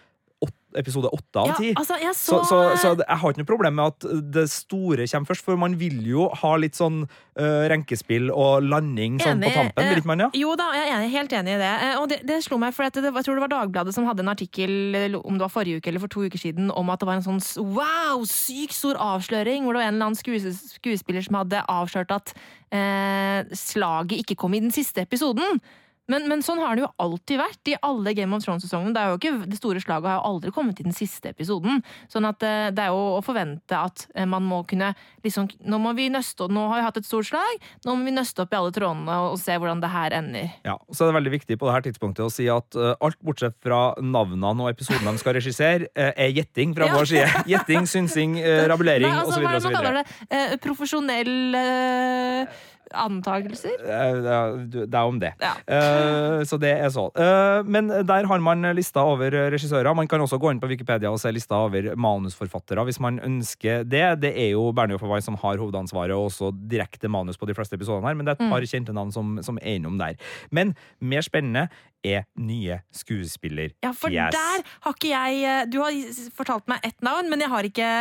[0.41, 1.71] åt, episode åtte av Ja, ti.
[1.75, 5.05] altså, jeg Så, så, så, så jeg har ikke noe problem med at det store
[5.11, 9.51] kommer først, for man vil jo ha litt sånn uh, renkespill og landing sånn på
[9.53, 10.29] tampen, vil ikke man ja?
[10.31, 11.71] eh, Jo da, jeg er enig, helt enig i det.
[11.87, 14.25] Eh, Og det, det slo meg, for det, jeg tror det var Dagbladet som hadde
[14.25, 17.09] en artikkel om det var forrige uke eller for to uker siden, om at det
[17.11, 17.43] var en sånn
[17.75, 20.47] wow, sykt stor avsløring, hvor det var en eller annen skues,
[20.79, 22.33] skuespiller som hadde avslørt at
[22.73, 25.61] uh, slaget ikke kom i den siste episoden.
[26.09, 28.93] Men, men sånn har det jo alltid vært i alle Game of Thrones-sesongene.
[28.95, 31.83] Det, ikke, det store slaget har jo aldri kommet i den siste episoden.
[32.11, 35.77] Sånn at eh, det er jo å forvente at eh, man må kunne liksom Nå
[35.77, 38.41] må vi nøste opp, nå har vi hatt et stort slag, nå må vi nøste
[38.41, 40.49] opp i alle trådene og, se hvordan det her ender.
[40.65, 42.95] Ja, og så er det veldig viktig på det her tidspunktet å si at eh,
[43.05, 46.97] alt bortsett fra navnene og episodene de skal regissere, er gjetting fra Ja.
[46.97, 47.29] vår side.
[47.51, 48.35] Gjetting, synsing,
[48.71, 49.45] rabulering osv.
[49.45, 50.27] altså, osv.
[50.31, 52.61] Eh, profesjonell eh,
[52.93, 53.77] antagelser?
[53.81, 55.33] Det er om det.
[55.41, 55.53] Ja.
[55.65, 57.07] Eh, så det er så.
[57.15, 59.93] Eh, men der har man lista over regissører.
[59.97, 63.85] Man kan også gå inn på Wikipedia og se lista over manusforfattere hvis man ønsker
[63.87, 64.05] det.
[64.23, 67.77] Det er jo Bernie Overvei som har hovedansvaret og også direkte manus på de fleste
[67.77, 70.19] episodene her, men det er et par kjente navn som, som er innom der.
[70.51, 71.67] Men mer spennende
[72.03, 73.77] er nye skuespillerfjes.
[73.85, 75.95] Ja, for der har ikke jeg eh, Du har
[76.35, 77.91] fortalt meg ett navn, men jeg har ikke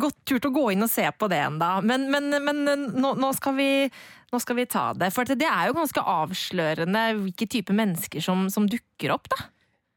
[0.00, 1.72] gått turt å gå inn og se på det ennå.
[1.88, 3.70] Men, men, men nå, nå, skal vi,
[4.32, 5.10] nå skal vi ta det.
[5.14, 9.48] For det er jo ganske avslørende hvilke type mennesker som, som dukker opp, da.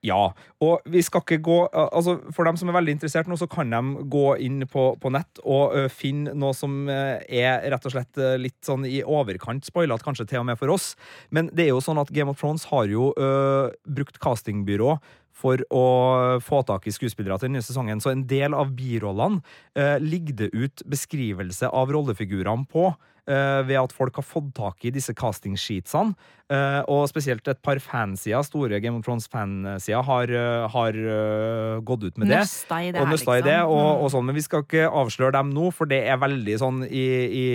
[0.01, 0.31] Ja,
[0.65, 3.69] og vi skal ikke gå altså For dem som er veldig interessert nå, så kan
[3.69, 7.93] de gå inn på, på nett og uh, finne noe som uh, er rett og
[7.93, 10.95] slett uh, litt sånn i overkant spoilete, kanskje til og med for oss.
[11.29, 13.11] Men det er jo sånn at Game of Thrones har jo
[13.85, 14.95] brukt castingbyrå
[15.41, 15.85] for å
[16.43, 18.01] få tak i skuespillere til den nye sesongen.
[18.01, 19.41] Så en del av birollene
[20.01, 22.91] ligger det ut beskrivelse av rollefigurene på.
[23.29, 26.15] Ø, ved at folk har fått tak i disse castingsheetsene.
[26.51, 32.03] Uh, og spesielt et par fansider, store Game of Thrones-fansider, har, uh, har uh, gått
[32.03, 32.41] ut med det.
[32.41, 33.77] Nøsta i det og her, nøsta i det, liksom.
[33.77, 36.83] og, og sånn, Men vi skal ikke avsløre dem nå, for det er veldig sånn
[36.89, 37.45] i, i,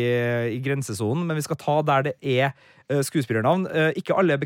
[0.57, 1.27] i grensesonen.
[1.29, 3.69] Men vi skal ta der det er uh, skuespillernavn.
[3.69, 4.45] Uh, ikke alle er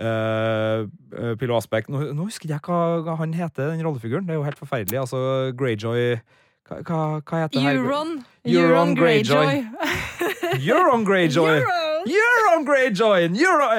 [0.00, 4.28] uh, uh, Aspect nå, nå husker jeg hva han heter, den rollefiguren.
[4.28, 5.00] Det er jo helt forferdelig.
[5.02, 6.20] Altså Greyjoy
[6.70, 7.76] hva, hva, heter det?
[7.76, 8.16] Euron.
[8.46, 9.64] Euron Greyjoy.
[10.70, 11.60] Euron Greyjoy!
[12.08, 12.64] Euron!
[12.64, 13.28] Greyjoy!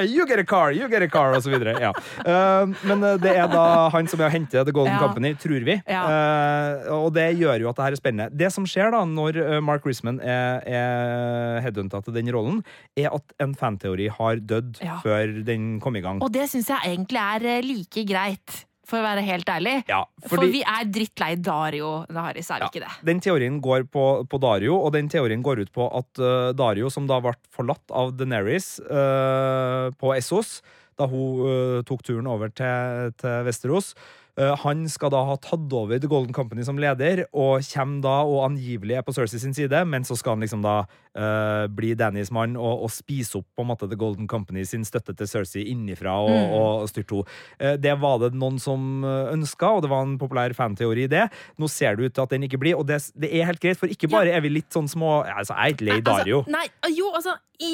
[0.08, 1.54] You get a car, you get a car, osv.
[1.82, 1.92] Ja.
[2.22, 5.00] Uh, men uh, det er da han som er å hente The Golden Ja.
[5.02, 5.78] Company, tror vi.
[5.90, 6.04] Ja.
[6.06, 8.30] Uh, og det gjør jo at det her er spennende.
[8.44, 12.62] Det som skjer da, når Mark Risman er, er headhunta til den rollen,
[13.00, 15.00] er at en fanteori har dødd Ja.
[15.04, 16.22] før den kom i gang.
[16.22, 18.62] Og det syns jeg egentlig er eh, like greit,
[18.92, 19.78] for å være helt ærlig.
[19.90, 22.92] Ja, For vi er drittlei Dario Naharis, er vi ikke det?
[23.08, 26.92] Den teorien går på, på Dario, og den teorien går ut på at uh, Dario,
[26.94, 30.60] som da ble forlatt av Daenerys uh, på Essos,
[31.00, 33.94] da hun uh, tok turen over til, til Vesterås
[34.38, 38.46] han skal da ha tatt over The Golden Company som leder, og kommer da og
[38.48, 42.32] angivelig er på Cersei sin side, men så skal han liksom da uh, bli Dannys
[42.32, 45.66] mann og, og spise opp på en måte The Golden Company sin støtte til Cersei
[45.74, 46.54] innifra og, Mm.
[46.56, 47.40] og styrte henne.
[47.60, 51.28] Uh, det var det noen som ønska, og det var en populær fanteori det.
[51.60, 53.78] Nå ser det ut til at den ikke blir, og det, det er helt greit,
[53.80, 56.44] for ikke bare er vi litt sånn små Altså, jeg er ikke lei Dario.
[56.46, 57.74] Altså, nei, jo, altså i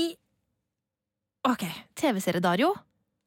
[1.47, 1.63] Ok,
[1.95, 2.73] TV-serie-Dario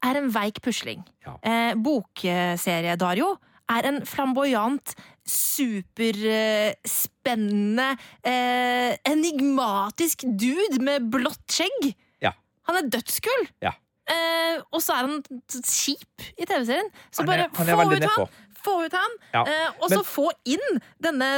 [0.07, 1.01] er en veik pusling.
[1.27, 1.33] Ja.
[1.45, 3.29] Eh, Bokserie-Dario
[3.71, 4.95] er en flamboyant,
[5.31, 7.89] superspennende,
[8.27, 11.95] eh, enigmatisk dude med blått skjegg.
[12.23, 12.33] Ja.
[12.69, 13.43] Han er dødskul!
[13.63, 13.73] Ja.
[14.11, 16.91] Eh, og så er han kjip i TV-serien.
[17.15, 18.27] Så Han bare få ut han!
[18.61, 19.15] Få ut han!
[19.33, 19.43] Ja.
[19.49, 21.29] Eh, og Men- så få inn denne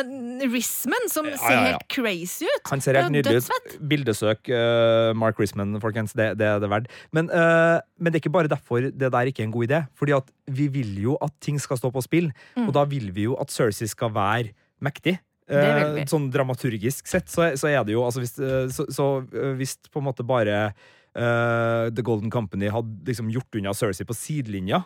[0.53, 2.64] Risman, som Ja, ser helt crazy ut.
[2.70, 3.77] Han ser helt nydelig ut.
[3.89, 6.12] Bildesøk uh, Mark Risman, folkens.
[6.18, 6.89] Det, det er det verdt.
[7.12, 9.83] Men, uh, men det er ikke bare derfor det der ikke er en god idé.
[9.99, 12.66] Fordi at vi vil jo at ting skal stå på spill, Mm.
[12.68, 14.51] og da vil vi jo at Cersei skal være
[14.83, 15.18] mektig.
[15.49, 18.35] Eh, sånn dramaturgisk sett så, så er det jo altså hvis,
[18.73, 19.07] så, så
[19.59, 20.73] hvis på en måte bare
[21.16, 24.85] uh, The Golden Company hadde liksom gjort unna Cersei på sidelinja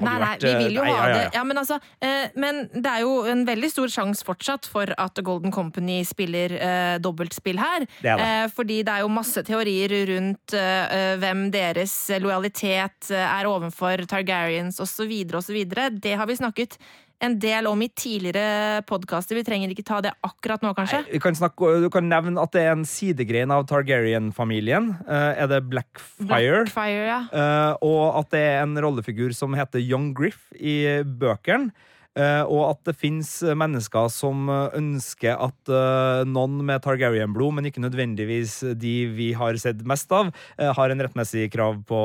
[0.00, 1.24] det hadde Nei, jo nei, vi eh, vil jo nei, ha ja, ja, det.
[1.24, 1.30] ja.
[1.38, 5.20] Ja, men, altså, eh, men det er jo en veldig stor sjanse fortsatt for at
[5.26, 7.86] Golden Company spiller eh, dobbeltspill her.
[8.00, 8.24] Det det.
[8.24, 13.48] Eh, fordi det er jo masse teorier rundt eh, eh, hvem deres lojalitet eh, er
[13.50, 15.12] overfor Targaryens osv.
[15.34, 15.58] osv.
[16.00, 16.78] Det har vi snakket
[17.22, 19.38] en del om i tidligere podkaster.
[19.38, 21.02] Vi trenger ikke ta det akkurat nå, kanskje.
[21.06, 24.90] Nei, kan snakke, du kan nevne at det er en sidegrein av Targaryen-familien.
[25.06, 26.28] Eh, er det Blackfire?
[26.64, 27.20] Blackfire, ja.
[27.30, 31.72] Eh, og at det er en rollefigur som heter Young Griff i bøkene.
[32.14, 37.66] Eh, og at det fins mennesker som eh, ønsker at eh, noen med Targaryen-blod, men
[37.70, 42.02] ikke nødvendigvis de vi har sett mest av, eh, har en rettmessig krav på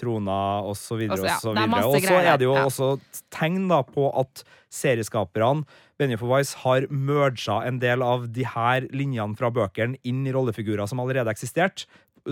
[0.00, 1.06] trona osv.
[1.06, 1.38] Altså, ja,
[1.86, 2.66] Og er så er det jo ja.
[2.66, 2.90] også
[3.30, 4.42] tegn da på at
[4.72, 5.66] serieskaperne
[6.00, 10.88] Benioff Weiss har merga en del av de her linjene fra bøkene inn i rollefigurer
[10.90, 11.86] som allerede eksisterte.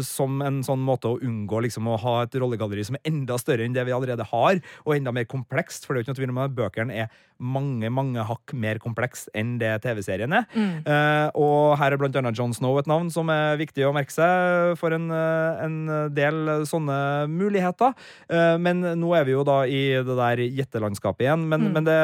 [0.07, 3.66] Som en sånn måte å unngå liksom, å ha et rollegalleri som er enda større
[3.66, 5.86] enn det vi allerede har, og enda mer komplekst.
[5.86, 7.11] For det er jo ikke noe tvil om at bøkene er
[7.41, 10.47] mange mange hakk mer komplekst enn det TV-serien er.
[10.84, 14.12] Eh, og her er blant annet John Snow et navn som er viktig å merke
[14.14, 15.78] seg for en, eh, en
[16.14, 16.99] del sånne
[17.30, 17.97] muligheter.
[18.30, 21.47] Uh, men nå er vi jo da i det der gjettelandskapet igjen.
[21.49, 21.99] Men, men det,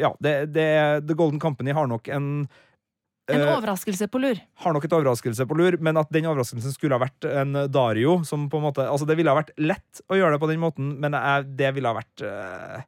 [0.00, 0.68] ja, det, det,
[1.08, 2.46] The Golden Company har nok en
[3.26, 4.38] En eh, overraskelse på lur.
[4.62, 8.20] har nok et overraskelse på lur, men at den overraskelsen skulle ha vært en Dario
[8.28, 10.62] som på en måte, altså Det ville ha vært lett å gjøre det på den
[10.62, 11.16] måten, men
[11.58, 12.86] det ville ha vært eh,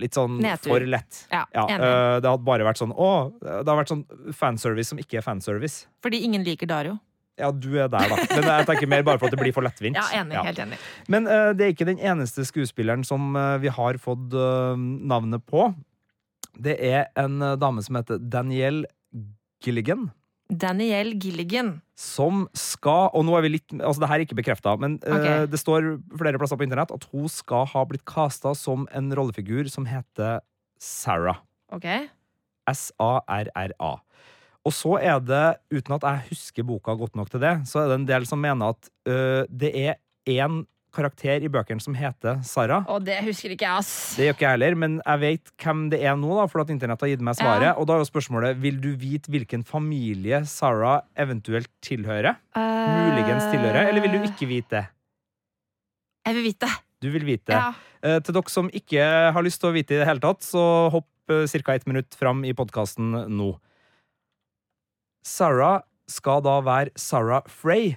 [0.00, 0.72] litt sånn Nedtur.
[0.72, 1.26] for lett.
[1.30, 5.02] Ja, Ja, eh, det hadde bare vært sånn Å, det har vært sånn fanservice som
[5.02, 5.86] ikke er fanservice.
[6.02, 6.96] Fordi ingen liker Dario.
[7.40, 8.16] Ja, du er der, da.
[8.36, 9.96] Men jeg tenker mer bare for at det blir for lettvint.
[10.00, 10.36] Ja, enig.
[10.36, 10.42] Ja.
[10.44, 10.80] Helt enig.
[11.08, 15.44] Men uh, det er ikke den eneste skuespilleren som uh, vi har fått uh, navnet
[15.48, 15.70] på.
[16.60, 18.90] Det er en dame som heter Danielle
[19.64, 20.08] Gilligan.
[20.50, 21.76] Danielle Gilligan.
[21.98, 25.44] Som skal, og nå er vi litt Altså, det her er ikke bekrefta, men okay.
[25.44, 29.12] uh, det står flere plasser på internett at hun skal ha blitt casta som en
[29.14, 30.40] rollefigur som heter
[30.80, 31.42] Sarah.
[31.70, 31.86] Ok?
[32.70, 33.92] S-A-R-R-A.
[34.66, 37.92] Og så er det, uten at jeg husker boka godt nok til det, så er
[37.92, 40.64] det en del som mener at uh, det er én
[40.94, 42.86] karakter i bøkene som heter Sarah.
[42.90, 43.92] Og det husker ikke jeg, ass.
[44.18, 46.72] Det gjør ikke jeg heller, men jeg vet hvem det er nå, da, for at
[46.74, 47.68] internett har gitt meg svaret.
[47.70, 47.74] Ja.
[47.80, 52.40] Og da er jo spørsmålet vil du vite hvilken familie Sarah eventuelt tilhører?
[52.56, 54.86] Muligens tilhører, eller vil du ikke vite det?
[56.26, 56.76] Jeg vil vite det.
[57.00, 57.56] Du vil vite.
[57.56, 57.72] Ja.
[58.04, 60.62] Eh, til dere som ikke har lyst til å vite i det hele tatt, så
[60.92, 61.74] hopp uh, ca.
[61.74, 63.54] ett minutt fram i podkasten nå.
[65.24, 67.94] Sarah skal da være Sarah Frey.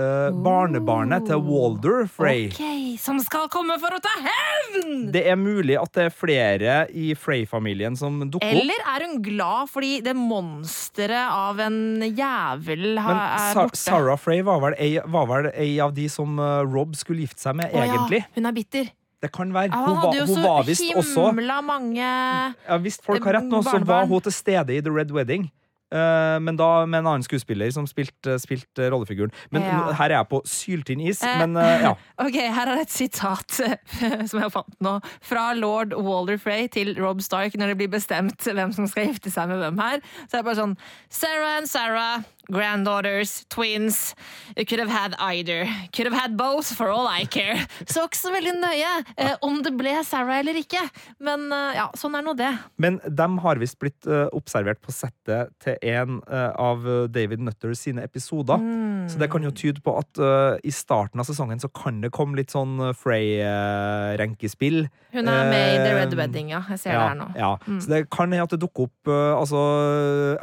[0.00, 2.48] Eh, barnebarnet til Walder Frey.
[2.50, 5.08] Ok, Som skal komme for å ta hevn!
[5.12, 8.50] Det er mulig at det er flere i Frey-familien som dukker opp.
[8.50, 13.80] Eller er hun glad fordi det monsteret av en jævel ha, er Sa borte?
[13.80, 17.48] Sarah Frey var vel, ei, var vel ei av de som eh, Rob skulle gifte
[17.48, 18.24] seg med, oh, egentlig.
[18.24, 18.94] Ja, hun er bitter.
[19.24, 19.72] Det kan være.
[19.72, 23.38] Ja, hun, hadde jo hun så var visst også himla mange Ja, Hvis folk har
[23.38, 25.48] rett nå, så var hun til stede i The Red Wedding.
[25.92, 29.30] Eh, men da med en annen skuespiller som spilte, spilte rollefiguren.
[29.54, 29.92] Men Ja.
[29.94, 31.22] her er jeg på syltynn is.
[31.22, 31.92] Eh, Men eh, ja.
[32.26, 33.50] Ok, her er et sitat
[34.30, 34.96] som jeg fant nå.
[35.22, 39.30] Fra lord Walder Frey til Rob Stark når det blir bestemt hvem som skal gifte
[39.30, 40.02] seg med hvem her.
[40.26, 40.76] Så er det bare sånn
[41.08, 44.14] Sarah and Sarah, granddaughters, twins.
[44.56, 45.66] You could have had either.
[45.92, 47.66] Could have had both, for all I care.
[47.92, 50.82] Så ikke så veldig nøye eh, om det ble Sarah eller ikke.
[51.22, 52.52] Men eh, ja, sånn er nå det.
[52.82, 57.74] Men de har visst blitt eh, observert på settet til en eh, av David Nutter
[57.78, 58.60] sine episoder.
[58.62, 59.06] Mm.
[59.12, 62.12] Så det kan jo tyde på at eh, i starten av sesongen så kan det
[62.14, 64.86] komme litt sånn Frey-renkespill.
[65.16, 66.62] Hun er med i The Red Eh, Wedding, ja.
[66.70, 67.26] Jeg ser ja, det her nå.
[67.38, 67.80] Ja.
[67.80, 69.60] Så det kan hende at det dukker opp eh, Altså,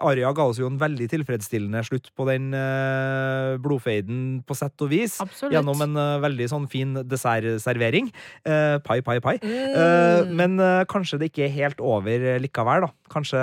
[0.03, 4.89] Aria ga oss jo en veldig tilfredsstillende slutt på den uh, blodfeiden, på sett og
[4.91, 5.19] vis.
[5.23, 5.53] Absolutt.
[5.53, 8.09] Gjennom en eh, veldig sånn fin dessertservering.
[8.47, 9.35] Uh, pai, pai, pai.
[9.43, 9.75] Mm.
[9.77, 12.91] Eh, men eh, kanskje det ikke er helt over eh, likevel, da.
[13.13, 13.39] Kanskje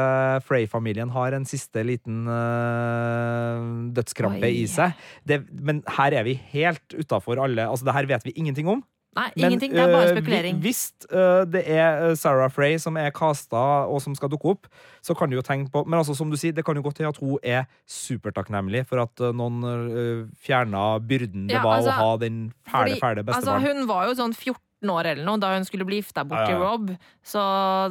[0.47, 4.63] Frey-familien har en siste liten eh, dødskrampe Oi.
[4.63, 4.97] i seg.
[5.29, 8.83] Det, men her er vi helt utafor alle Altså, det her vet vi ingenting om.
[9.17, 9.73] Nei, ingenting.
[9.75, 10.59] Det er bare eh, spekulering.
[10.63, 14.53] hvi- Hvis eh, det er eh, Sarah Frey som er casta og som skal dukke
[14.53, 14.69] opp,
[15.03, 16.99] så kan du jo tenke på Men altså, som du sier, det kan jo godt
[17.03, 19.59] hende at hun er supertakknemlig for at noen
[20.41, 22.39] fjerna byrden det Ja, var altså, å ha den
[22.71, 25.99] fæle, fæle altså, hun var jo sånn 14 år eller noe da hun skulle bli
[26.01, 26.63] gifta bort Ja, ja, til.
[26.63, 26.95] Rob,
[27.27, 27.43] så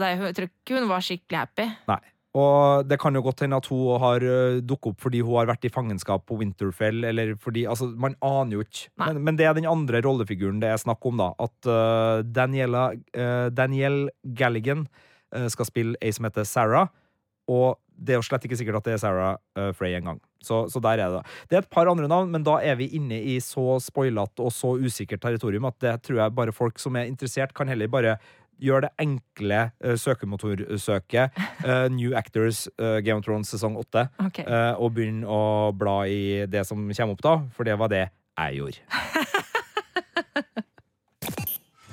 [0.01, 1.67] det, jeg tror ikke hun var skikkelig happy.
[1.91, 1.99] Nei.
[2.37, 5.49] Og det kan jo godt hende at hun har uh, dukket opp fordi hun har
[5.49, 8.91] vært i fangenskap på Winterfell, eller fordi Altså, man aner jo ikke.
[9.01, 11.31] Men, men det er den andre rollefiguren det er snakk om, da.
[11.41, 14.85] At uh, Daniela, uh, Danielle Galligan
[15.35, 16.91] uh, skal spille ei som heter Sarah.
[17.49, 20.21] Og det er jo slett ikke sikkert at det er Sarah uh, Frey engang.
[20.45, 21.23] Så, så der er det.
[21.49, 24.53] Det er et par andre navn, men da er vi inne i så spoilete og
[24.55, 28.15] så usikkert territorium at det tror jeg bare folk som er interessert, kan heller bare
[28.59, 34.45] gjøre det enkle uh, søkemotorsøket uh, New Actors uh, Game of Thrones sesong 8, okay.
[34.45, 38.05] uh, og begynne å bla i det som kommer opp da, for det var det
[38.09, 38.77] jeg gjorde.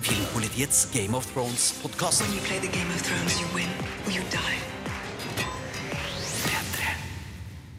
[0.07, 2.23] Filmpolitiets Game of Thrones-podkast.
[2.23, 3.71] When you play the Game of Thrones, you win
[4.07, 4.77] or you die.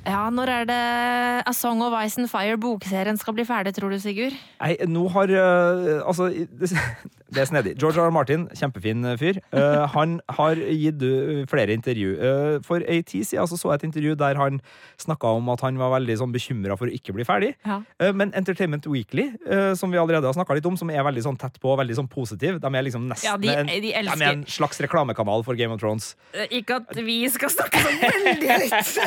[0.08, 0.84] Ja, når er det
[1.48, 4.36] A Song of Ice and Fire bokserien skal bli ferdig, tror du, Sigurd?
[4.62, 5.34] Nei, nå har
[6.08, 6.30] Altså,
[7.34, 7.74] det, er snedig.
[7.82, 8.08] George R.
[8.08, 8.14] R.
[8.16, 9.40] Martin, kjempefin fyr.
[9.54, 12.14] Uh, han har gitt uh, flere intervju.
[12.18, 14.62] Uh, for ei tid siden så, så jeg et intervju der han
[15.02, 17.54] snakka om at han var veldig sånn bekymra for å ikke bli ferdig.
[17.68, 17.82] Ja.
[18.02, 19.30] Uh, men Entertainment Weekly,
[19.78, 22.10] som vi allerede har snakka litt om, som er veldig sånn tett på veldig sånn
[22.12, 25.74] positiv, de er liksom nesten Ja, de- en, de er en slags reklamekanal for Game
[25.74, 26.16] of Thrones.
[26.34, 28.98] Eh, Ikke at vi skal snakke så veldig høyt!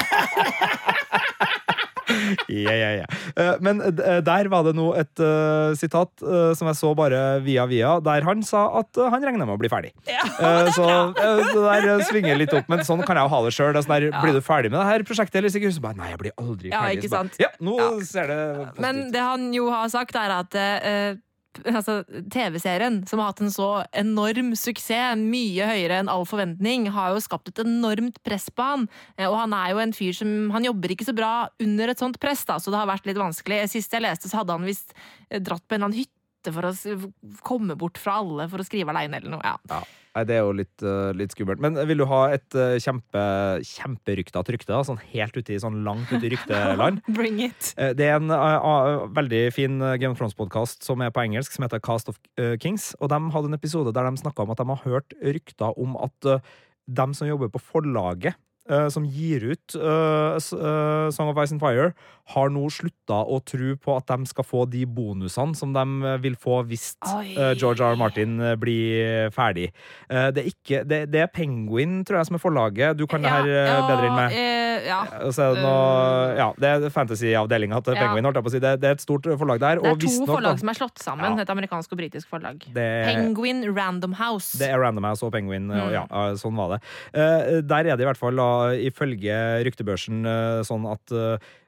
[2.50, 3.06] Ja, ja, ja.
[3.36, 7.20] Eh, Men eh, der var det nå et uh, sitat uh, som jeg så bare
[7.44, 9.92] via via, der han sa at uh, han regner med å bli ferdig.
[10.40, 13.40] Eh, så eh, det der eh, svinger litt opp, men sånn kan jeg jo ha
[13.44, 13.76] det sjøl.
[13.76, 15.36] Sånn der, Blir du ferdig med det her prosjektet?
[15.42, 17.02] Eller sikkert så bare, nei, jeg blir aldri Ja, ferdig.
[17.02, 17.34] ikke sant?
[17.36, 17.44] bare.
[17.44, 17.90] Ja, nå Ja.
[18.08, 18.38] ser det
[18.80, 21.18] Men det han jo har sagt, er at eh,
[21.64, 27.14] altså, TV-serien, som har hatt en så enorm suksess, mye høyere enn all forventning, har
[27.14, 28.88] jo skapt et enormt press på han.
[29.16, 31.98] Eh, Og han er jo en fyr som Han jobber ikke så bra under et
[31.98, 33.62] sånt press, da, så det har vært litt vanskelig.
[33.70, 34.94] Sist jeg leste, så hadde han visst
[35.30, 36.74] eh, dratt på en eller annen hytte for å
[37.44, 39.42] komme bort fra alle for å skrive aleine eller noe.
[39.44, 39.56] Ja.
[39.68, 39.82] Ja.
[40.10, 41.60] Nei, det er jo litt, uh, litt skummelt.
[41.62, 43.22] Men vil du ha et uh, kjempe,
[43.66, 44.72] kjemperyktete rykte?
[44.72, 44.82] da?
[44.86, 46.98] Sånn helt ute i, sånn langt ute i rykteland?
[47.18, 47.70] Bring it.
[47.78, 51.66] Uh, Det er en uh, veldig fin Game of Thrones-podkast som er på engelsk, som
[51.66, 52.18] heter Cast of
[52.62, 52.90] Kings.
[52.98, 55.94] Og de hadde en episode der de snakka om at de har hørt rykter om
[56.02, 56.30] at
[56.90, 58.34] de som jobber på forlaget,
[58.92, 61.90] som gir ut Song of Ice and Fire,
[62.34, 66.18] har nå slutta å tro på at de skal få de bonusene som de eh,
[66.22, 67.32] vil få hvis Oi.
[67.34, 67.94] eh, George R.
[67.94, 67.98] R.
[68.00, 69.70] Martin eh, blir ferdig.
[70.10, 72.98] Det, er ikke, det, det er Penguin, tror jeg, som er forlaget.
[72.98, 74.34] Du kan det her ja, bedre enn meg.
[74.36, 75.00] eh, ja.
[75.34, 78.06] Så det noe Ja, det er fantasy-avdelinga til Ja.
[78.06, 78.28] Penguin.
[78.30, 78.60] å si.
[78.62, 79.80] Det, det er et stort forlag der.
[79.82, 81.36] Det er to nok, forlag som er slått sammen.
[81.36, 81.44] Ja.
[81.44, 82.64] Et amerikansk og britisk forlag.
[82.74, 84.58] Penguin Random House.
[84.60, 85.68] det er Random House og Penguin.
[85.70, 85.78] Mm.
[85.84, 86.04] Og ja,
[86.40, 86.80] sånn var det.
[87.68, 88.40] Der er det i hvert fall,
[88.80, 90.22] ifølge ryktebørsen,
[90.66, 91.14] sånn at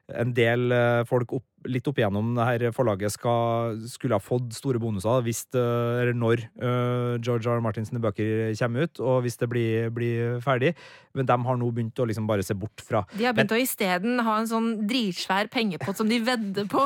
[0.07, 4.53] en del eh, folk opp, litt opp igjennom det her forlaget skal, skulle ha fått
[4.55, 5.63] store bonuser hvis det,
[6.03, 7.63] eller når eh, George R.
[7.63, 10.73] Martins bøker kommer ut, og hvis det blir, blir ferdig.
[11.13, 13.59] Men de har nå begynt å liksom bare se bort fra De har begynt å
[13.61, 16.81] isteden ha en sånn dritsvær pengepott som de vedder på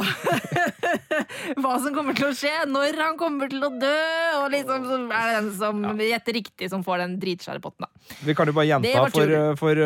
[1.62, 3.96] hva som kommer til å skje, når han kommer til å dø,
[4.42, 8.18] og liksom så er det den som gjetter riktig, som får den dritsvære potten, da.
[8.28, 9.36] Vi kan jo bare gjenta for, tull.
[9.60, 9.82] for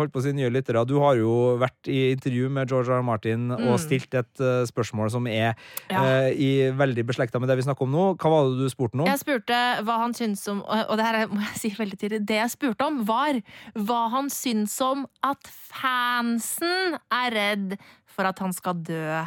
[0.00, 0.84] holdt på å si nye lyttere.
[0.88, 3.04] Du har jo vært i intervju med George R.
[3.04, 5.54] Martin og stilt et uh, spørsmål som er.
[5.88, 6.02] Ja.
[6.04, 8.04] uh, i veldig beslekta med det vi snakker om nå.
[8.20, 9.06] Hva var det du spurte nå?
[9.08, 12.26] Jeg spurte hva han syns om Og det her er- må jeg si veldig tydelig.
[12.26, 13.40] Det jeg spurte om, var
[13.74, 19.24] hva han syns om at fansen er redd for at han skal dø.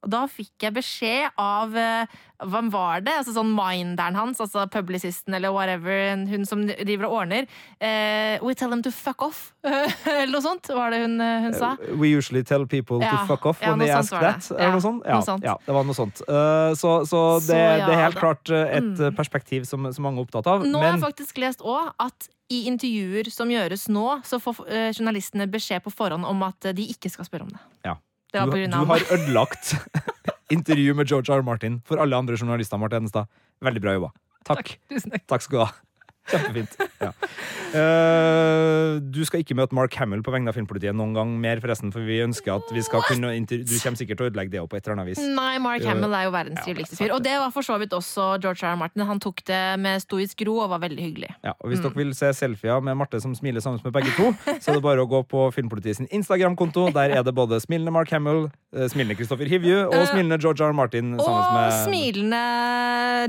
[0.00, 2.06] Og da fikk jeg beskjed av eh,
[2.40, 3.12] Hvem var det?
[3.20, 7.44] Altså sånn minderen hans, altså publicisten eller whatever, hun som driver og ordner.
[7.76, 9.50] Uh, we tell them to fuck off.
[10.08, 11.74] eller noe sånt, var det hun, eh, hun sa.
[12.00, 14.32] We usually tell people Ja, to fuck off when they ask var det.
[14.40, 14.56] that.
[14.56, 15.04] Eller noe sånt?
[15.04, 15.44] Ja, noe sånt.
[15.44, 16.24] ja, det var noe sånt.
[16.24, 18.24] Uh, så, så det, Så det er helt da.
[18.24, 19.14] klart et Mm.
[19.20, 20.64] perspektiv som, som mange er opptatt av.
[20.64, 24.64] Nå har jeg faktisk lest òg at i intervjuer som gjøres nå, så får
[24.96, 27.60] journalistene beskjed på forhånd om at de ikke skal spørre om det.
[27.84, 27.98] Ja.
[28.30, 29.74] Det var du, du har ødelagt
[30.56, 31.42] intervjuet med George R.
[31.46, 33.30] Martin for alle andre journalister, Marte Henestad.
[33.62, 34.10] Veldig bra jobba.
[34.46, 34.76] Takk.
[34.88, 35.26] Takk.
[35.28, 35.70] Takk skal du ha.
[36.30, 36.76] Kjempefint.
[37.00, 37.12] Ja.
[37.70, 41.92] Uh, du skal ikke møte Mark Hamill på vegne av Filmpolitiet noen gang mer, forresten,
[41.94, 44.70] for vi ønsker at vi skal kunne Du kommer sikkert til å ødelegge det òg
[44.72, 45.22] på et eller annet vis.
[45.22, 47.14] Nei, Mark Hamill er jo verdens triveligste fyr.
[47.16, 47.36] Og det.
[47.40, 48.74] var for så vidt også George R.
[48.74, 48.80] R.
[48.80, 49.06] Martin.
[49.08, 51.30] Han tok det med stoisk ro og var veldig hyggelig.
[51.46, 54.32] Ja, og Hvis dere vil se selfier med Marte som smiler sammen med begge to,
[54.60, 56.90] så er det bare å gå på Filmpolitiet sin Instagram-konto.
[56.96, 60.70] Der er det både smilende Mark Hamill, eh, smilende Kristoffer Hivju og smilende George R.
[60.70, 60.76] R.
[60.76, 61.14] Martin.
[61.18, 62.42] sammen Og med smilende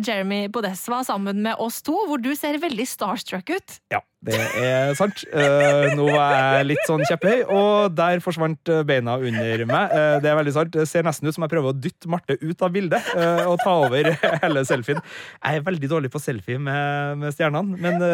[0.07, 3.77] Jeremy Podesva sammen med oss to, hvor du ser veldig starstruck ut.
[3.93, 5.23] Ja, det er sant.
[5.33, 9.95] Uh, nå var jeg litt sånn kjepphøy, og der forsvant eh, beina under meg.
[9.95, 10.73] Uh, det er veldig sant.
[10.75, 13.57] Det ser nesten ut som jeg prøver å dytte Marte ut av bildet uh, og
[13.63, 14.11] ta over
[14.43, 15.01] hele selfien.
[15.39, 18.05] Jeg er veldig dårlig på selfie med, med stjernene, men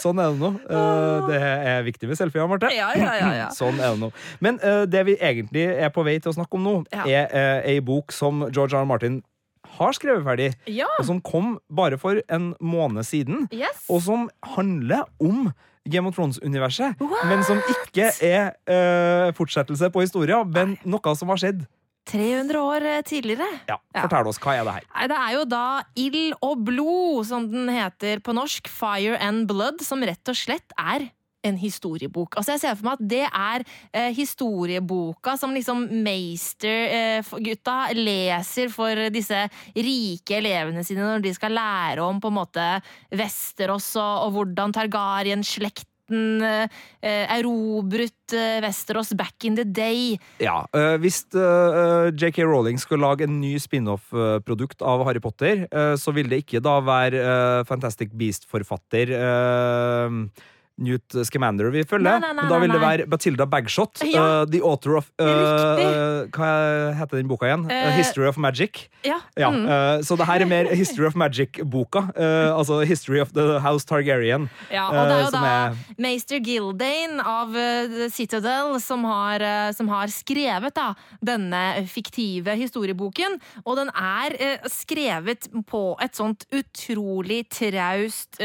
[0.00, 0.52] sånn er det nå.
[1.28, 2.72] Det er viktig med selfier, Marte.
[2.74, 3.52] Ja, ja, ja, ja.
[3.56, 4.10] Sånn er det nå.
[4.44, 4.58] Men
[4.90, 7.28] det vi egentlig er på vei til å snakke om nå, er
[7.60, 8.76] ei bok som George.
[8.76, 8.84] R.
[8.88, 9.20] Martin
[9.78, 10.86] har skrevet ferdig, Ja.
[10.98, 13.84] og som kom bare for en måned siden Yes.
[13.88, 15.52] og som handler om
[15.88, 16.98] Game of Thrones-universet,
[17.28, 21.66] men som ikke er uh, fortsettelse på historien, men noe som har skjedd.
[22.06, 23.46] 300 år tidligere.
[23.68, 24.02] Ja, Ja.
[24.06, 24.84] Fortell oss, hva er det her?
[24.94, 28.68] Nei, Det er jo da Ild og blod, som den heter på norsk.
[28.70, 31.10] Fire and Blood, som rett og slett er
[31.46, 32.36] en historiebok.
[32.36, 39.06] Altså Jeg ser for meg at det er eh, historieboka som liksom Meister-gutta leser for
[39.14, 42.70] disse rike elevene sine når de skal lære om på en måte
[43.16, 50.18] Vesterås og, og hvordan Targaryen-slekten eh, erobret eh, Vesterås back in the day.
[50.42, 55.94] Ja, eh, Hvis eh, JK Rowling skulle lage en ny spin-off-produkt av Harry Potter, eh,
[55.96, 60.20] så vil det ikke da være eh, Fantastic Beast-forfatter eh,
[60.76, 62.18] Newt Scamander vi følger.
[62.20, 64.24] Nei, nei, nei, men da vil det være Batilda Bagshot, Ja.
[64.42, 66.48] Uh, the author of uh, Hva
[66.98, 67.64] heter den boka igjen?
[67.70, 68.82] Uh, History of Magic.
[69.06, 69.16] Ja.
[69.38, 70.02] Ja, mm.
[70.04, 72.02] Så det her er mer History of Magic-boka.
[72.58, 74.48] altså History of the House Targaryen.
[74.72, 77.56] Ja, og det er jo da er- Meister Gildane av
[78.12, 79.44] Citadel som har,
[79.76, 80.90] som har skrevet da,
[81.24, 83.38] denne fiktive historieboken.
[83.64, 84.36] Og den er
[84.72, 88.40] skrevet på et sånt utrolig traust,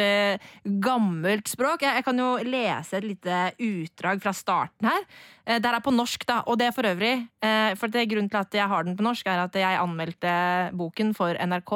[0.85, 1.83] gammelt språk.
[1.83, 5.05] Jeg, jeg kan jo lese et lite utdrag fra starten her.
[5.45, 6.41] Eh, Der er på norsk, da.
[6.47, 9.03] Og det er for øvrig eh, For det grunnen til at jeg har den på
[9.05, 10.35] norsk, er at jeg anmeldte
[10.77, 11.73] boken for NRK.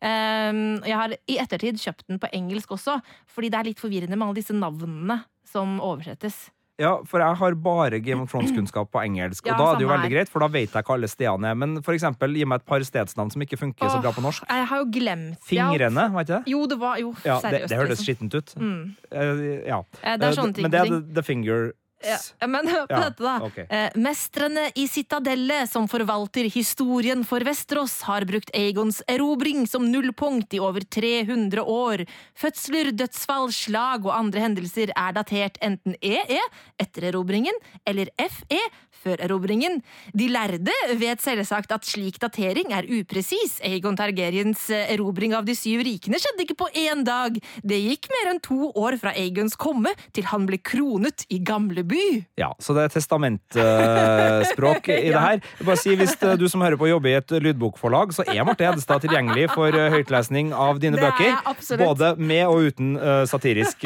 [0.00, 0.52] Eh,
[0.86, 4.28] Jeg har i ettertid kjøpt den på engelsk også, fordi det er litt forvirrende med
[4.28, 6.50] alle disse navnene som oversettes.
[6.80, 9.90] Ja, for jeg har bare Game of Thrones-kunnskap på engelsk, og da er det jo
[9.92, 11.54] veldig greit, for da vet jeg hva alle stedene er.
[11.54, 14.42] Men for eksempel, gi meg et par stedsnavn som ikke funker så bra på norsk.
[14.50, 15.38] Jeg har jo glemt.
[15.46, 16.50] Fingrene, var ikke det?
[16.50, 17.68] Jo, det var jo Ja, det, seriøst.
[17.70, 18.04] det hørtes liksom.
[18.08, 18.54] skittent ut.
[18.58, 18.82] Mm.
[19.14, 19.78] Uh, ja.
[20.02, 20.62] Eh, Det er sånne Eh, ting.
[20.66, 21.72] Men det er the, the fingers.
[22.06, 23.34] Ja, men hør på Ja, dette, da.
[23.48, 23.66] Okay.
[23.68, 30.54] Eh, mestrene i Citadellet, som forvalter historien for Vesterås, har brukt Aegons erobring som nullpunkt
[30.54, 32.04] i over 300 år.
[32.38, 36.40] Fødsler, dødsfall, slag og andre hendelser er datert enten EE,
[36.80, 38.60] etter erobringen, eller FE,
[39.04, 39.80] før erobringen.
[40.16, 43.58] De lærde vet selvsagt at slik datering er upresis.
[43.64, 47.36] Aegon Targaryens eh, erobring av de syv rikene skjedde ikke på én dag.
[47.62, 51.93] Det gikk mer enn to år fra Aegons komme til han ble kronet i Gamleby.
[52.40, 55.40] Ja, så det er testamentspråk i det her.
[55.64, 58.66] Bare si, Hvis eh, du som hører på jobber i et lydbokforlag, så er Marte
[58.68, 61.32] Edestad tilgjengelig for eh, høytlesning av dine er bøker.
[61.50, 61.84] absolutt.
[61.84, 63.84] Både med og uten eh, satirisk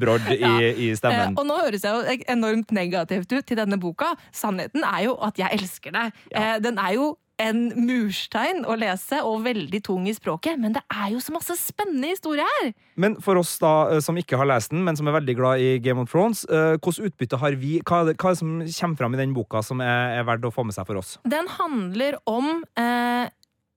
[0.00, 0.40] brodd i,
[0.86, 1.34] i Eh, stemmen.
[1.36, 4.12] og nå høres jeg jo enormt negativt ut til denne boka.
[4.34, 6.06] Sannheten er jo at jeg elsker det.
[6.32, 6.58] Ja.
[6.62, 11.12] den er jo en murstein å lese, og veldig tung i språket, men det er
[11.14, 12.72] jo så masse spennende historie her!
[12.96, 15.62] Men for oss da, eh, som ikke har lest den, men som er veldig glad
[15.62, 17.76] i Game of Thrones, eh, hvordan utbytte har vi?
[17.84, 20.28] Hva er, det, hva er det som kommer fram i den boka som er, er
[20.28, 21.16] verdt å få med seg for oss?
[21.28, 23.28] Den handler om eh,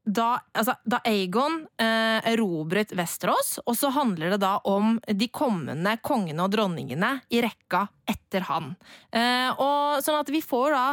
[0.09, 5.97] da, altså, da Aegon eh, erobret Vesterås, og så handler det da om de kommende
[6.05, 8.73] kongene og dronningene i rekka etter han.
[9.13, 10.83] Eh, og sånn at vi får da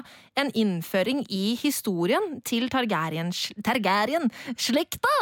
[0.41, 3.33] en innføring i historien til Targaryen
[3.65, 5.15] Targaryen-slekta!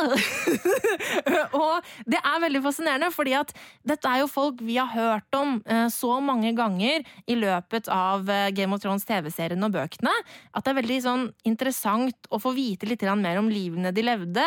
[1.61, 3.55] og det er veldig fascinerende, fordi at
[3.87, 8.31] dette er jo folk vi har hørt om eh, så mange ganger i løpet av
[8.31, 10.15] eh, Game of Thrones TV-serien og bøkene,
[10.55, 14.43] at det er veldig sånn interessant å få vite litt mer om livene de levde,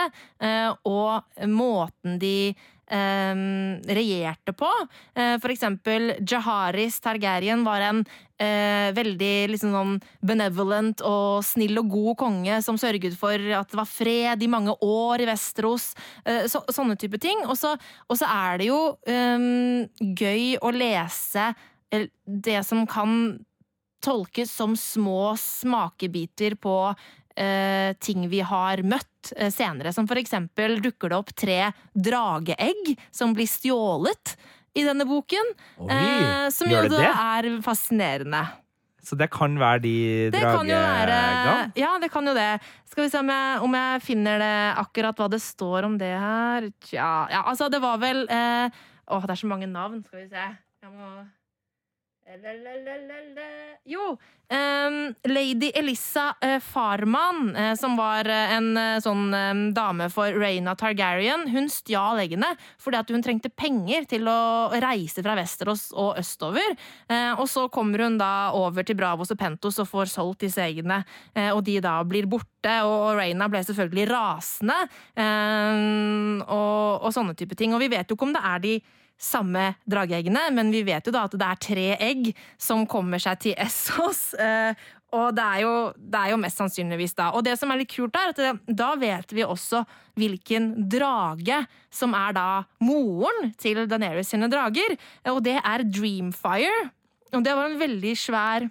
[0.90, 2.56] og måten de
[2.88, 4.70] regjerte på.
[5.16, 8.04] Eh, for eksempel Jaharis Targaryen var en
[8.40, 13.80] eh, veldig liksom sånn benevolent og snill og god konge som sørget for at det
[13.80, 15.92] var fred i mange år i Vesterås.
[16.26, 17.44] Eh, så, sånne type ting.
[17.48, 17.76] Og så,
[18.28, 19.50] er det jo eh,
[20.00, 21.52] gøy å lese
[21.90, 23.38] det som kan
[24.04, 26.76] tolkes som små smakebiter på
[27.38, 29.94] eh, ting vi har møtt eh, senere.
[29.96, 31.60] Som for eksempel dukker det opp tre
[31.94, 34.36] drageegg som blir stjålet
[34.78, 35.54] i denne boken.
[35.86, 38.46] Oi, eh, som jo da er fascinerende.
[39.08, 39.96] Så det kan være de
[40.34, 41.72] dragegam?
[41.80, 42.58] Ja, det kan jo det.
[42.92, 46.12] Skal vi se om jeg, om jeg finner det akkurat hva det står om det
[46.12, 46.68] her.
[46.90, 50.02] Tja, ja, altså det var vel eh, Åh, det er så mange navn.
[50.04, 50.50] Skal vi se.
[50.84, 51.12] Jeg må.
[53.88, 54.18] Jo,
[54.52, 58.68] um, lady Elissa uh, Farman, uh, som var uh, en
[59.00, 62.50] sånn um, dame for Reina Targaryen, hun stjal eggene
[62.84, 66.76] fordi at hun trengte penger til å reise fra Vesterås og østover.
[67.40, 71.00] Og så kommer hun da over til Bravos og Pentos og får solgt disse eggene,
[71.56, 74.78] og de da blir borte, og Reina ble selvfølgelig rasende,
[76.48, 77.76] og, og sånne type ting.
[77.76, 78.78] Og vi vet jo ikke om det er de
[79.18, 82.30] samme drageeggene, men vi vet jo da at det er tre egg
[82.62, 84.34] som kommer seg til Essos.
[84.40, 84.74] eh,
[85.16, 87.30] Og det er, jo, det er jo mest sannsynligvis da.
[87.32, 89.86] Og det som er litt kult, er at det, da vet vi også
[90.20, 92.48] hvilken drage som er da
[92.84, 94.98] moren til Daenerys sine drager.
[95.32, 96.90] Og det er Dreamfire.
[97.32, 98.68] Og det var en veldig svær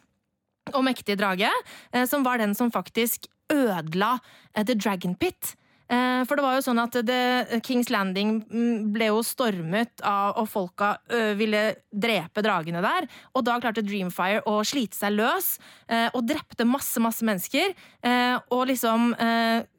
[0.74, 1.48] og mektig drage,
[1.94, 4.18] eh, som var den som faktisk ødela
[4.54, 5.54] eh, The Dragon Pit.
[5.86, 10.34] Eh, For det var jo sånn at det, Kings Landing mm, ble jo stormet av,
[10.40, 10.96] og folka
[11.38, 13.06] ville drepe dragene der.
[13.34, 15.56] Og da klarte Dreamfire å slite seg løs,
[15.88, 17.74] eh, og drepte masse, masse mennesker.
[18.02, 19.14] eh, Og liksom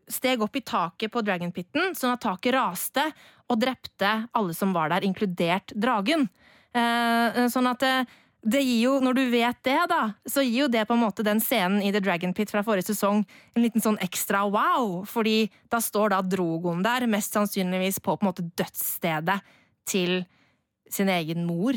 [0.07, 3.03] steg opp i taket på Dragonpitten, sånn at taket raste,
[3.51, 6.29] og drepte alle som var der, inkludert dragen.
[6.73, 7.83] Sånn at
[8.43, 11.23] det, gir jo, Når du vet det, da, så gir jo det på en måte
[11.25, 13.25] den scenen i The Dragon Pit fra forrige sesong
[13.55, 15.03] en liten sånn ekstra wow.
[15.09, 19.39] Fordi da står da Drogon der, mest sannsynligvis på på en måte dødsstedet
[19.87, 20.21] til
[20.89, 21.73] sin egen mor.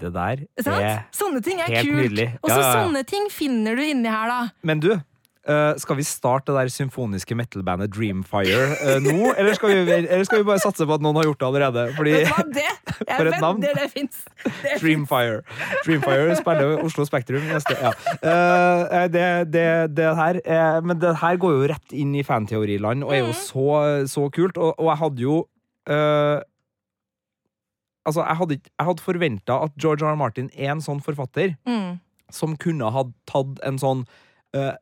[0.00, 2.00] Det der er Sånne ting er helt kult.
[2.02, 2.28] nydelig.
[2.42, 2.84] Og så Ja, ja, ja.
[2.84, 4.40] sånne ting finner du inni her, da.
[4.62, 4.90] Men du,
[5.48, 9.32] eh, skal vi starte det der symfoniske metal-bandet Dreamfire uh, nå?
[9.38, 11.84] Eller skal, vi, eller skal vi bare satse på at noen har gjort det allerede?
[11.96, 12.66] Fordi det
[13.00, 13.62] jeg For et navn.
[13.62, 14.18] Det, det fins.
[14.82, 15.40] Dreamfire.
[15.86, 17.94] Dreamfire spiller Oslo Spektrum neste ja.
[18.20, 19.24] uh, det,
[19.54, 19.66] det,
[19.96, 23.32] det her er, Men det her går jo rett inn i fanteoriland og er jo
[23.36, 23.70] så,
[24.10, 24.60] så kult.
[24.60, 25.38] Og, og jeg hadde jo
[28.06, 30.12] Altså, jeg hadde, jeg hadde forventa at George R.
[30.14, 30.18] R.
[30.18, 31.98] Martin er en sånn forfatter Mm.
[32.32, 34.04] som kunne ha tatt en sånn
[34.54, 34.74] eh,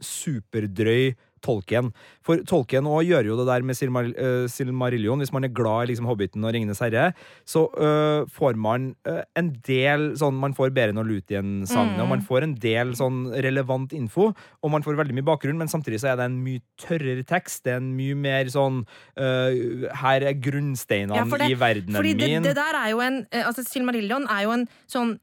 [0.00, 1.14] superdrøy
[1.46, 1.90] Tolkien.
[2.26, 5.20] For Tolkien også gjør jo det der med Silmar uh, Silmarillion.
[5.22, 7.10] Hvis man er glad i liksom, Hobbiten og Ringenes herre,
[7.48, 12.24] så uh, får man uh, en del sånn Man får Beren og Lutien-sangene, og man
[12.26, 16.12] får en del sånn relevant info, og man får veldig mye bakgrunn, men samtidig så
[16.12, 17.62] er det en mye tørrere tekst.
[17.66, 18.82] Det er en mye mer sånn
[19.16, 22.42] Her er grunnsteinene Ja, det- i verdenen Fordi det, min.
[22.42, 25.16] det der er jo en Altså, Silmarillion er jo en sånn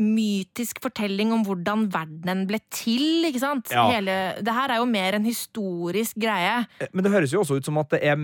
[0.00, 3.68] mytisk fortelling om hvordan verdenen ble til, ikke sant?
[3.72, 3.84] Ja.
[3.90, 6.62] Hele, det her er jo mer en historisk greie.
[6.96, 8.16] Men det høres jo også ut som at, det er,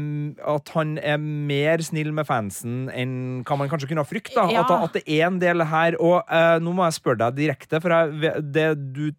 [0.49, 4.49] at han er mer snill med fansen enn hva man kanskje kunne ha frykta.
[4.49, 4.65] Ja.
[4.65, 5.99] At, at det er en del her.
[6.01, 9.17] Og uh, nå må jeg spørre deg direkte, for jeg, det du eh,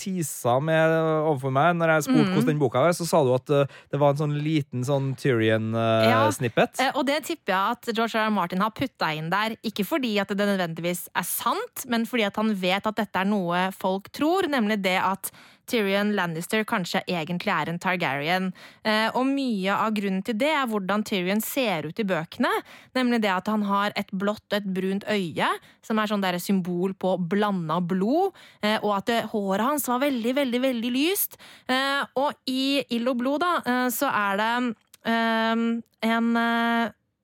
[0.00, 0.92] tisa med
[1.28, 2.32] overfor meg når jeg spurte Mm.
[2.34, 5.10] hvordan den boka var, så sa du at eh, det var en sånn liten sånn
[5.20, 6.80] Tyrion-snippet.
[6.80, 8.26] Ja, Og det tipper jeg at George R.
[8.28, 8.30] R.
[8.34, 12.36] Martin har putta inn der, ikke fordi at det nødvendigvis er sant, men fordi at
[12.40, 15.30] han vet at dette er noe folk tror, nemlig det at
[15.70, 18.50] Tyrion Lannister kanskje egentlig er en Targaryen.
[18.84, 22.50] Eh, og mye av grunnen til det er hvordan Tyrion ser ut i bøkene.
[22.96, 25.48] Nemlig det at han har et blått og et brunt øye,
[25.84, 28.34] som er sånn der symbol på blanda blod.
[28.62, 31.38] Eh, og at håret hans var veldig, veldig, veldig lyst.
[31.68, 34.50] Eh, og i Ild og blod, da, så er det
[36.04, 36.28] en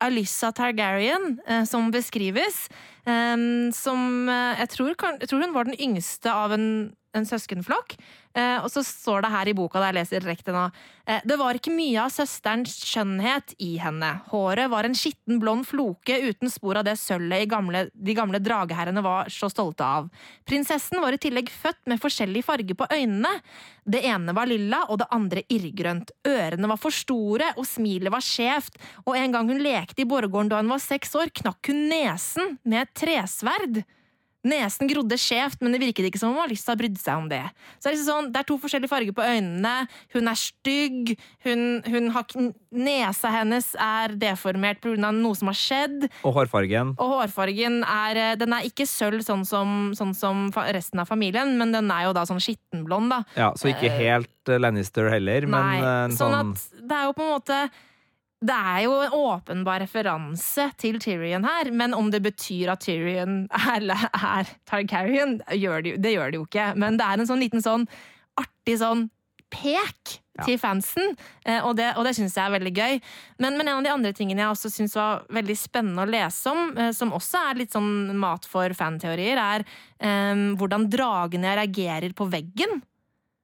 [0.01, 1.39] Alyssa Targaryen
[1.69, 2.67] som beskrives.
[3.07, 6.67] som jeg tror, jeg tror hun var den yngste av en,
[7.17, 7.97] en søskenflokk.
[8.31, 10.69] Eh, og så står det her i boka, der jeg leser direkte nå
[11.03, 14.11] eh, Det var ikke mye av søsterens skjønnhet i henne.
[14.31, 19.33] Håret var en skitten, blond floke uten spor av det sølvet de gamle drageherrene var
[19.35, 20.07] så stolte av.
[20.47, 23.35] Prinsessen var i tillegg født med forskjellig farge på øynene.
[23.83, 26.15] Det ene var lilla, og det andre irrgrønt.
[26.29, 28.79] Ørene var for store, og smilet var skjevt,
[29.09, 32.61] og en gang hun lekte i borggården da hun var seks år, knakk hun nesen
[32.63, 33.83] med et tresverd.
[34.47, 37.43] Nesen grodde skjevt, men det virket ikke som om Alissa brydde seg om det.
[37.77, 39.75] Så det er, liksom sånn, det er to forskjellige farger på øynene,
[40.15, 41.11] hun er stygg,
[41.45, 42.25] hun, hun har,
[42.73, 45.11] nesa hennes er deformert pga.
[45.13, 46.95] noe som har skjedd, Og hårfargen.
[46.97, 51.57] og hårfargen er eh, Den er ikke sølv sånn som, sånn som resten av familien,
[51.61, 53.21] men den er jo da sånn skittenblond, da.
[53.37, 56.97] Ja, så ikke helt eh, Lannister heller, men Nei, eh, en sånn sånn at det
[56.97, 57.61] er jo på en måte
[58.41, 63.43] det er jo en åpenbar referanse til Tyrion her, men om det betyr at Tyrion
[63.53, 66.71] er, er Targaryen, gjør det, det gjør det jo ikke.
[66.81, 67.85] Men det er en sånn liten sånn
[68.41, 69.11] artig sånn
[69.51, 73.01] pek til fansen, eh, og det, og det syns jeg er veldig gøy.
[73.43, 76.55] Men, men, en av de andre tingene jeg også syns var veldig spennende å lese
[76.55, 79.67] om, eh, som også er litt sånn mat for fanteorier, er
[80.33, 82.81] um, hvordan dragene reagerer på veggen.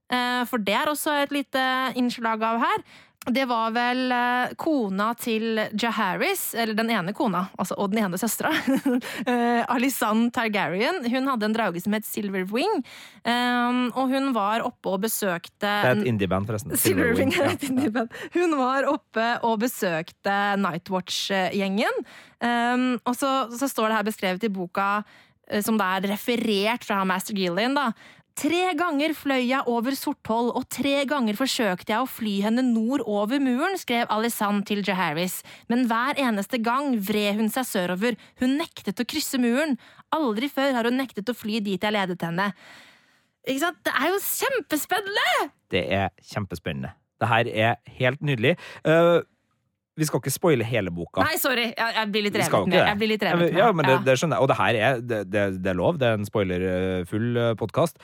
[0.07, 1.63] Eh, for det er også et lite
[1.99, 2.87] innslag av her.
[3.27, 8.21] Det var vel eh, kona til Jaharis, eller den ene kona, altså, og den ene
[8.21, 11.01] søstera, uh, Alisanne Targaryen.
[11.11, 12.85] Hun hadde en drage som het Silver Wing,
[13.27, 16.77] um, og hun var oppe og besøkte Det er et indie-band, forresten.
[16.85, 18.15] Silver Wing er et indieband.
[18.37, 22.03] Hun var oppe og besøkte Nightwatch-gjengen.
[22.39, 24.91] Um, og så, så står det her beskrevet i boka,
[25.51, 27.91] eh, som det er referert fra Master Gillian, da.
[28.37, 33.01] Tre ganger fløy jeg over Sorthold, og tre ganger forsøkte jeg å fly henne nord
[33.09, 35.39] over muren, skrev Alisanne til Jaharis.
[35.73, 38.19] Men hver eneste gang vred hun seg sørover.
[38.43, 39.79] Hun nektet å krysse muren.
[40.13, 42.51] Aldri før har hun nektet å fly dit jeg ledet henne.
[43.49, 43.81] Ikke sant?
[43.89, 45.49] Det er jo kjempespennende!
[45.73, 46.93] Det er kjempespennende.
[47.17, 48.59] Det her er helt nydelig.
[48.85, 49.19] Eh,
[49.97, 51.25] vi skal ikke spoile hele boka.
[51.25, 51.71] Nei, sorry.
[51.73, 52.79] Jeg, jeg blir litt revet med.
[52.79, 53.59] Jeg blir litt revet med.
[53.59, 54.45] Ja, men det, det skjønner jeg.
[54.45, 56.01] Og det her er, det, det, er lov.
[56.01, 58.01] Det er en spoilerfull podkast.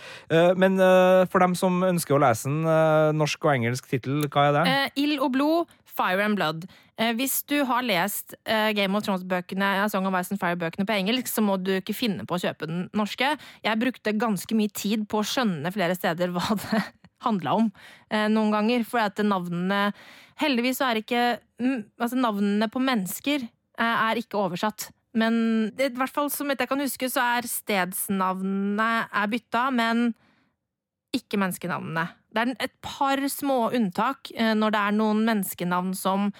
[0.56, 4.48] Men eh, for dem som ønsker å lese den, eh, norsk og engelsk tittel, hva
[4.48, 4.64] er det?
[4.72, 6.64] Eh, Ild og blod, Fire and Blood.
[7.00, 10.96] Eh, hvis du har lest eh, Game of Thrones-bøkene, Song of Ice and Fire-bøkene på
[10.96, 13.34] engelsk, så må du ikke finne på å kjøpe den norske.
[13.64, 16.82] Jeg brukte ganske mye tid på å skjønne flere steder hva det
[17.24, 17.70] handla om
[18.10, 19.92] eh, noen ganger, for at navnene
[20.40, 21.22] Heldigvis så er ikke
[21.60, 24.88] mm, Altså, navnene på mennesker eh, er ikke oversatt.
[25.14, 25.34] Men
[25.76, 30.14] i hvert fall som jeg kan huske, så er stedsnavnene er bytta, men
[31.12, 32.06] ikke menneskenavnene.
[32.32, 36.30] Det er et par små unntak eh, når det er noen menneskenavn som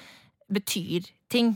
[0.53, 1.55] betyr ting.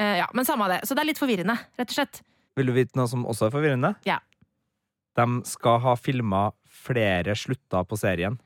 [0.00, 0.80] Eh, Ja, Men samme av det.
[0.88, 2.22] Så det er litt forvirrende, rett og slett.
[2.56, 3.92] Vil du vite noe som også er forvirrende?
[4.08, 4.18] Ja.
[5.18, 8.38] De skal ha filma flere slutter på serien.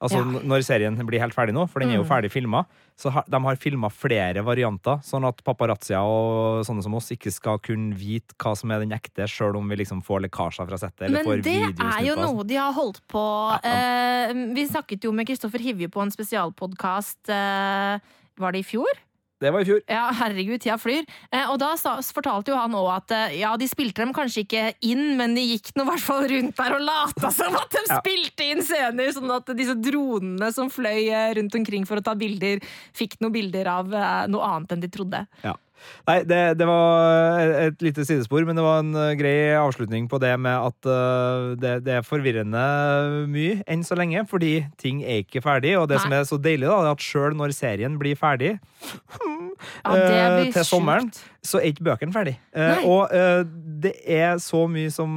[0.00, 0.40] Altså Ja.
[0.40, 2.08] Når serien blir helt ferdig nå, for den er jo Mm.
[2.08, 2.64] ferdig filma,
[2.96, 7.30] så har, de har filma flere varianter, sånn at paparazzia og sånne som oss ikke
[7.30, 10.78] skal kunne vite hva som er den ekte, sjøl om vi liksom får lekkasjer fra
[10.80, 11.10] settet.
[11.10, 12.34] Men får det er jo sånn.
[12.34, 13.24] noe de har holdt på
[13.64, 17.98] eh, Vi snakket jo med Kristoffer Hivje på en spesialpodkast eh,
[18.40, 18.88] Var det i fjor?
[19.40, 19.78] Det var i fjor.
[19.88, 21.06] Ja, herregud, tida flyr.
[21.32, 21.70] Eh, og da
[22.12, 25.46] fortalte jo han òg at eh, ja, de spilte dem kanskje ikke inn, men de
[25.54, 27.96] gikk nå i hvert fall rundt der og lata som at de Ja.
[28.02, 32.12] spilte inn scener, sånn at disse dronene som fløy eh, rundt omkring for å ta
[32.20, 32.60] bilder,
[32.96, 33.88] fikk noen bilder av
[34.30, 35.24] noe annet enn de trodde.
[35.42, 35.56] Ja.
[36.08, 40.20] Nei, det, det var et lite sidespor, men det var en eh, grei avslutning på
[40.22, 42.64] det med at eh, det, det er forvirrende
[43.30, 45.76] mye enn så lenge, fordi ting er ikke ferdig.
[45.80, 46.04] Og det Nei.
[46.04, 48.56] som er så deilig, da, er at sjøl når serien blir ferdig
[49.84, 51.26] Ja, eh, blir til sommeren, sjukt.
[51.44, 52.38] så er ikke bøkene ferdig.
[52.56, 52.80] Nei.
[52.88, 53.12] og
[53.80, 55.10] det er så mye som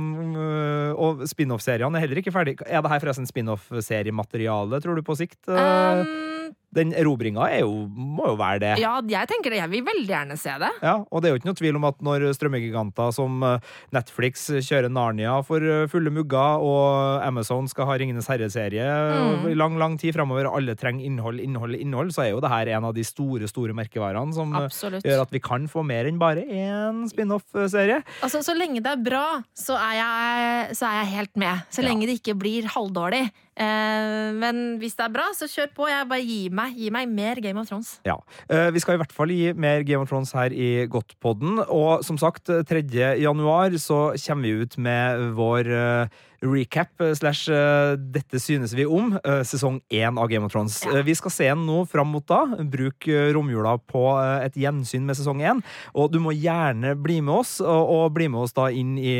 [0.99, 2.57] Og spin-off-seriene er heller ikke ferdig.
[2.67, 5.39] Er det her forresten spin-off-seriemateriale, tror du, på sikt?
[5.47, 6.32] Um,
[6.73, 8.71] Den erobringa er jo, må jo være det.
[8.81, 9.59] ja, jeg tenker det.
[9.61, 10.71] Jeg vil veldig gjerne se det.
[10.81, 13.59] Ja, og det er jo ikke noe tvil om at når strømmegiganter som eh,
[13.93, 19.45] Netflix kjører Narnia for eh, fulle mugger, og Amazon skal ha Ringenes herre-serie Mm.
[19.51, 22.49] i lang, lang tid framover, og alle trenger innhold, innhold, innhold, så er jo det
[22.51, 25.05] her en av de store, store merkevarene som eh, Absolutt.
[25.05, 28.01] gjør at vi kan få mer enn bare én spin-off-serie.
[28.23, 29.25] Altså, Så lenge det er bra,
[29.57, 31.63] så er jeg, så er jeg helt med.
[31.69, 31.89] Så Ja.
[31.89, 33.29] lenge det ikke blir halvdårlig.
[33.55, 35.87] Eh, men hvis det er bra, så kjør på.
[35.91, 37.99] Jeg bare Gi meg, gi meg mer Game of Thrones.
[38.07, 38.17] Ja.
[38.49, 41.59] Eh, Vi skal i hvert fall gi mer Game of Thrones her i Godtpodden.
[41.67, 42.83] Og som sagt, 3.
[43.21, 46.07] januar så kommer vi ut med vår eh,
[46.43, 50.81] recap eh, slash eh, Dette synes vi om, eh, sesong én av Game of Thrones.
[50.85, 50.97] Ja.
[50.97, 52.41] Eh, Vi skal se den nå fram mot da.
[52.63, 55.61] Bruk eh, romjula på eh, et gjensyn med sesong én.
[55.93, 59.15] Og du må gjerne bli med oss, og, bli med oss da inn i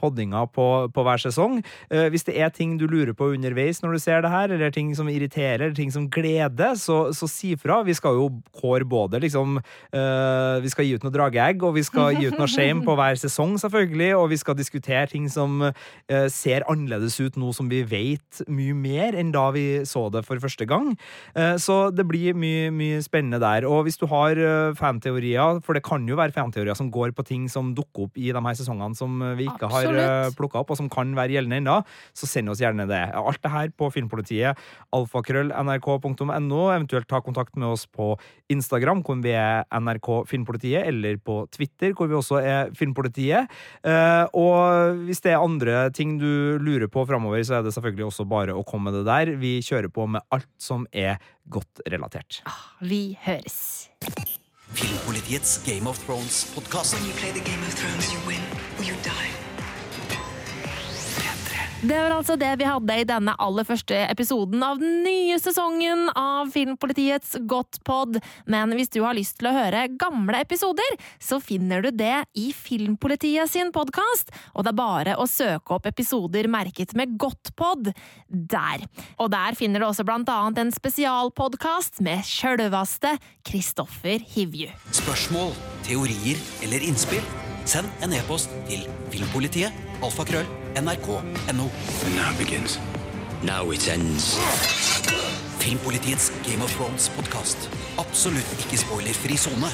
[0.00, 1.60] poddinga på, på hver sesong.
[1.92, 4.72] Eh, Hvis det er ting du lurer på underveis når du ser det her, eller
[4.72, 7.82] ting som irriterer, eller ting som gleder, så, så si fra.
[7.84, 11.84] Vi skal jo kåre både liksom uh, Vi skal gi ut noe drageegg, og vi
[11.86, 15.60] skal gi ut noe shame på hver sesong, selvfølgelig, og vi skal diskutere ting som
[15.68, 15.72] uh,
[16.32, 20.40] ser annerledes ut nå som vi vet mye mer enn da vi så det for
[20.42, 20.92] første gang.
[21.36, 23.66] Uh, så det blir mye, mye spennende der.
[23.68, 24.38] Og hvis du har
[24.78, 28.30] fanteorier, for det kan jo være fanteorier som går på ting som dukker opp i
[28.32, 30.38] de her sesongene som vi ikke har Absolutt.
[30.38, 31.78] plukka opp, og som kan være gjeldende ennå,
[32.16, 33.02] så send oss gjerne det.
[33.18, 34.58] Alt det her på Filmpolitiet,
[34.94, 38.12] alfakrøll.nrk.no, eventuelt ta kontakt med oss på
[38.52, 43.50] Instagram, hvor vi er NRK Filmpolitiet, eller på Twitter, hvor vi også er Filmpolitiet.
[43.84, 48.08] Eh, og hvis det er andre ting du lurer på framover, så er det selvfølgelig
[48.10, 49.34] også bare å komme med det der.
[49.40, 51.20] Vi kjører på med alt som er
[51.50, 52.42] godt relatert.
[52.80, 53.88] Vi høres.
[54.72, 56.96] Filmpolitiets Game of Thrones-podkast.
[61.82, 66.04] Det var altså det vi hadde i denne aller første episoden av den nye sesongen
[66.14, 68.20] av Filmpolitiets Godtpod.
[68.46, 72.52] Men hvis du har lyst til å høre gamle episoder, så finner du det i
[72.54, 74.30] Filmpolitiet sin podkast.
[74.54, 77.90] Og det er bare å søke opp episoder merket med Godtpod
[78.30, 78.86] der.
[79.18, 84.70] Og der finner du også blant annet en spesialpodkast med sjølvaste Kristoffer Hivju.
[85.02, 85.56] Spørsmål,
[85.88, 87.41] teorier eller innspill?
[87.64, 90.48] Send en e-post til filmpolitiet, alfakrøll,
[90.80, 91.68] nrk.no.
[92.16, 92.78] Now begins.
[93.42, 94.36] Now it ends.
[95.62, 97.68] Filmpolitiets Game of Thrones-podkast.
[97.98, 99.70] Absolutt ikke spoilerfri sone.